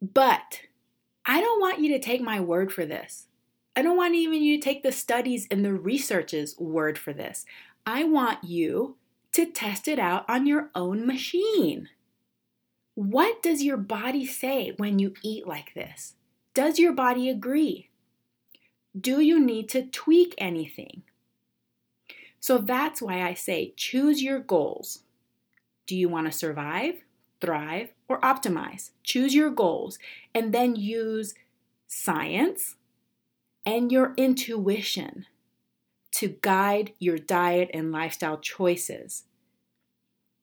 But 0.01 0.63
I 1.25 1.41
don't 1.41 1.61
want 1.61 1.81
you 1.81 1.89
to 1.93 1.99
take 1.99 2.21
my 2.21 2.41
word 2.41 2.73
for 2.73 2.85
this. 2.85 3.27
I 3.75 3.83
don't 3.83 3.97
want 3.97 4.15
even 4.15 4.43
you 4.43 4.59
to 4.59 4.63
take 4.63 4.83
the 4.83 4.93
studies 4.93 5.47
and 5.51 5.65
the 5.65 5.73
research's 5.73 6.59
word 6.59 6.99
for 6.99 7.13
this. 7.13 7.47
I 7.87 8.05
want 8.05 8.45
you 8.45 8.97
to 9.33 9.47
test 9.47 9.89
it 9.89 9.99
out 9.99 10.29
on 10.29 10.47
your 10.47 10.71
own 10.75 11.07
machine. 11.07 11.89
What 12.95 13.43
does 13.43 13.63
your 13.63 13.79
body 13.79 14.27
say 14.27 14.75
when 14.77 14.99
you 14.99 15.15
eat 15.23 15.47
like 15.47 15.73
this? 15.75 16.15
Does 16.55 16.79
your 16.79 16.93
body 16.93 17.31
agree? 17.31 17.89
Do 18.99 19.21
you 19.21 19.41
need 19.41 19.71
to 19.71 19.87
tweak 19.87 20.35
anything? 20.37 21.03
So 22.41 22.59
that's 22.59 23.01
why 23.01 23.23
I 23.23 23.33
say 23.33 23.73
choose 23.77 24.23
your 24.23 24.39
goals. 24.39 25.05
Do 25.87 25.97
you 25.97 26.09
want 26.09 26.27
to 26.27 26.33
survive? 26.37 26.97
Thrive, 27.43 27.93
or 28.09 28.21
optimize. 28.21 28.91
Choose 29.03 29.35
your 29.35 29.51
goals 29.51 29.99
and 30.35 30.55
then 30.55 30.77
use 30.77 31.35
science 31.89 32.77
and 33.67 33.91
your 33.91 34.15
intuition 34.17 35.27
to 36.13 36.37
guide 36.41 36.93
your 36.99 37.19
diet 37.19 37.69
and 37.75 37.91
lifestyle 37.91 38.39
choices. 38.39 39.25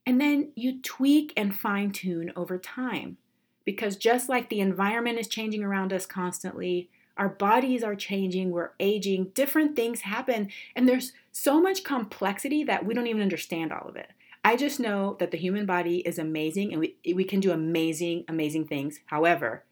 And 0.05 0.19
then 0.19 0.51
you 0.55 0.81
tweak 0.81 1.31
and 1.37 1.55
fine 1.55 1.91
tune 1.91 2.33
over 2.35 2.57
time. 2.57 3.17
Because 3.65 3.95
just 3.95 4.27
like 4.27 4.49
the 4.49 4.59
environment 4.59 5.19
is 5.19 5.27
changing 5.27 5.63
around 5.63 5.93
us 5.93 6.05
constantly, 6.05 6.89
our 7.17 7.29
bodies 7.29 7.83
are 7.83 7.95
changing, 7.95 8.49
we're 8.49 8.71
aging, 8.79 9.31
different 9.35 9.75
things 9.75 10.01
happen, 10.01 10.49
and 10.75 10.87
there's 10.87 11.13
so 11.31 11.61
much 11.61 11.83
complexity 11.83 12.63
that 12.63 12.85
we 12.85 12.93
don't 12.93 13.07
even 13.07 13.21
understand 13.21 13.71
all 13.71 13.87
of 13.87 13.95
it. 13.95 14.09
I 14.49 14.55
just 14.55 14.79
know 14.79 15.15
that 15.19 15.29
the 15.29 15.37
human 15.37 15.67
body 15.67 15.99
is 15.99 16.17
amazing 16.17 16.71
and 16.71 16.79
we, 16.79 17.13
we 17.13 17.23
can 17.23 17.39
do 17.39 17.51
amazing, 17.51 18.25
amazing 18.27 18.65
things. 18.65 18.99
However, 19.05 19.63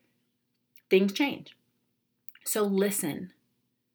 things 0.87 1.13
change. 1.13 1.57
So 2.45 2.61
listen, 2.61 3.33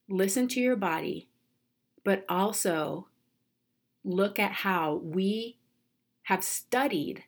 listen 0.08 0.48
to 0.48 0.60
your 0.60 0.74
body, 0.74 1.28
but 2.02 2.24
also 2.28 3.06
look 4.02 4.40
at 4.40 4.50
how 4.50 4.96
we 5.04 5.58
have 6.24 6.42
studied 6.42 7.22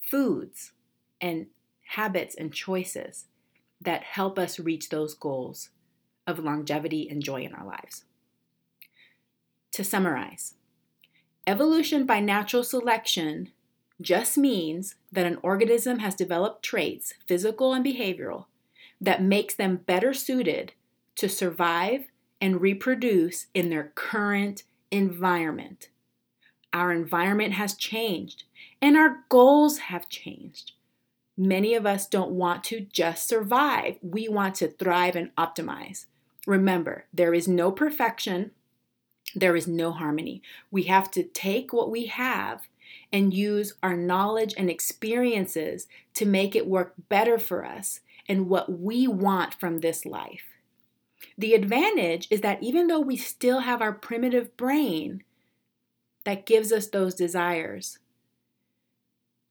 foods 0.00 0.70
and 1.20 1.48
habits 1.84 2.36
and 2.36 2.54
choices 2.54 3.24
that 3.80 4.04
help 4.04 4.38
us 4.38 4.60
reach 4.60 4.88
those 4.88 5.14
goals 5.14 5.70
of 6.28 6.38
longevity 6.38 7.08
and 7.10 7.24
joy 7.24 7.42
in 7.42 7.54
our 7.54 7.66
lives. 7.66 8.04
To 9.72 9.82
summarize, 9.82 10.54
Evolution 11.48 12.04
by 12.04 12.20
natural 12.20 12.62
selection 12.62 13.48
just 14.02 14.36
means 14.36 14.96
that 15.10 15.24
an 15.24 15.38
organism 15.42 16.00
has 16.00 16.14
developed 16.14 16.62
traits, 16.62 17.14
physical 17.26 17.72
and 17.72 17.82
behavioral, 17.82 18.44
that 19.00 19.22
makes 19.22 19.54
them 19.54 19.76
better 19.76 20.12
suited 20.12 20.74
to 21.14 21.26
survive 21.26 22.04
and 22.38 22.60
reproduce 22.60 23.46
in 23.54 23.70
their 23.70 23.92
current 23.94 24.64
environment. 24.90 25.88
Our 26.74 26.92
environment 26.92 27.54
has 27.54 27.72
changed 27.72 28.44
and 28.82 28.94
our 28.94 29.24
goals 29.30 29.78
have 29.78 30.10
changed. 30.10 30.72
Many 31.34 31.74
of 31.74 31.86
us 31.86 32.06
don't 32.06 32.32
want 32.32 32.62
to 32.64 32.80
just 32.80 33.26
survive, 33.26 33.96
we 34.02 34.28
want 34.28 34.56
to 34.56 34.68
thrive 34.68 35.16
and 35.16 35.34
optimize. 35.36 36.04
Remember, 36.46 37.06
there 37.10 37.32
is 37.32 37.48
no 37.48 37.72
perfection 37.72 38.50
there 39.34 39.56
is 39.56 39.66
no 39.66 39.92
harmony. 39.92 40.42
We 40.70 40.84
have 40.84 41.10
to 41.12 41.22
take 41.22 41.72
what 41.72 41.90
we 41.90 42.06
have 42.06 42.62
and 43.12 43.34
use 43.34 43.74
our 43.82 43.96
knowledge 43.96 44.54
and 44.56 44.70
experiences 44.70 45.86
to 46.14 46.26
make 46.26 46.54
it 46.54 46.66
work 46.66 46.94
better 47.08 47.38
for 47.38 47.64
us 47.64 48.00
and 48.28 48.48
what 48.48 48.80
we 48.80 49.06
want 49.06 49.54
from 49.54 49.80
this 49.80 50.04
life. 50.04 50.44
The 51.36 51.54
advantage 51.54 52.28
is 52.30 52.40
that 52.42 52.62
even 52.62 52.86
though 52.86 53.00
we 53.00 53.16
still 53.16 53.60
have 53.60 53.82
our 53.82 53.92
primitive 53.92 54.56
brain 54.56 55.22
that 56.24 56.46
gives 56.46 56.72
us 56.72 56.86
those 56.86 57.14
desires, 57.14 57.98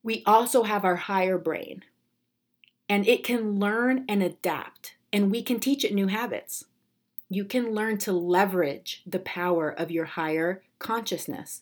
we 0.04 0.24
also 0.26 0.64
have 0.64 0.86
our 0.86 0.96
higher 0.96 1.38
brain 1.38 1.84
and 2.90 3.08
it 3.08 3.24
can 3.24 3.60
learn 3.60 4.06
and 4.08 4.24
adapt, 4.24 4.96
and 5.12 5.30
we 5.30 5.44
can 5.44 5.60
teach 5.60 5.84
it 5.84 5.94
new 5.94 6.08
habits 6.08 6.66
you 7.30 7.44
can 7.44 7.74
learn 7.74 7.98
to 8.00 8.14
leverage 8.14 9.04
the 9.06 9.20
power 9.20 9.70
of 9.70 9.92
your 9.92 10.06
higher 10.06 10.64
consciousness. 10.80 11.62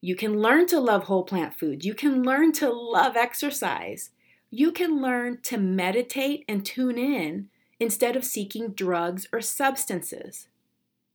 You 0.00 0.14
can 0.14 0.40
learn 0.40 0.66
to 0.66 0.78
love 0.78 1.04
whole 1.04 1.24
plant 1.24 1.58
foods. 1.58 1.84
You 1.84 1.94
can 1.94 2.22
learn 2.22 2.52
to 2.52 2.70
love 2.70 3.16
exercise. 3.16 4.10
You 4.50 4.70
can 4.70 5.00
learn 5.00 5.40
to 5.42 5.56
meditate 5.58 6.44
and 6.48 6.64
tune 6.64 6.98
in 6.98 7.48
instead 7.80 8.16
of 8.16 8.24
seeking 8.24 8.72
drugs 8.72 9.26
or 9.32 9.40
substances. 9.40 10.48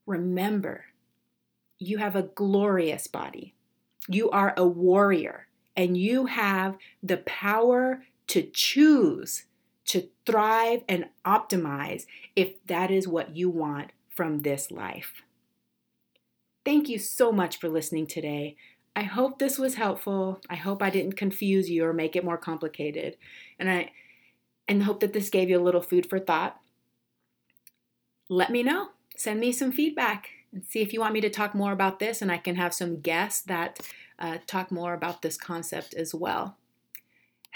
Remember, 0.06 0.86
you 1.80 1.98
have 1.98 2.16
a 2.16 2.24
glorious 2.24 3.08
body. 3.08 3.54
You 4.08 4.30
are 4.32 4.54
a 4.58 4.68
warrior, 4.68 5.48
and 5.78 5.96
you 5.96 6.26
have 6.26 6.78
the 7.02 7.18
power 7.18 8.04
to 8.28 8.50
choose 8.54 9.46
to 9.86 10.10
thrive 10.26 10.84
and 10.88 11.06
optimize 11.26 12.06
if 12.36 12.66
that 12.68 12.92
is 12.92 13.08
what 13.08 13.36
you 13.36 13.50
want 13.50 13.92
from 14.10 14.42
this 14.42 14.72
life. 14.72 15.24
Thank 16.66 16.88
you 16.88 16.98
so 16.98 17.32
much 17.32 17.60
for 17.60 17.68
listening 17.68 18.08
today. 18.08 18.56
I 18.96 19.04
hope 19.04 19.40
this 19.40 19.58
was 19.58 19.76
helpful. 19.76 20.40
I 20.50 20.56
hope 20.56 20.82
I 20.82 20.90
didn't 20.90 21.18
confuse 21.18 21.70
you 21.70 21.84
or 21.84 21.94
make 21.94 22.16
it 22.16 22.24
more 22.24 22.38
complicated. 22.38 23.18
And 23.60 23.70
I 23.70 23.92
and 24.68 24.84
hope 24.84 25.02
that 25.02 25.12
this 25.12 25.30
gave 25.30 25.50
you 25.50 25.60
a 25.60 25.62
little 25.62 25.82
food 25.82 26.10
for 26.10 26.20
thought. 26.20 26.58
Let 28.30 28.50
me 28.50 28.64
know. 28.64 28.90
Send 29.18 29.40
me 29.40 29.52
some 29.52 29.72
feedback 29.72 30.30
and 30.54 30.64
see 30.66 30.82
if 30.82 30.94
you 30.94 31.02
want 31.02 31.14
me 31.14 31.22
to 31.22 31.30
talk 31.30 31.54
more 31.54 31.74
about 31.74 32.00
this 32.00 32.22
and 32.22 32.32
I 32.32 32.38
can 32.38 32.56
have 32.56 32.74
some 32.74 33.02
guests 33.02 33.42
that 33.42 33.80
uh, 34.20 34.38
talk 34.48 34.72
more 34.72 34.94
about 34.94 35.22
this 35.22 35.38
concept 35.38 35.94
as 35.94 36.16
well. 36.16 36.58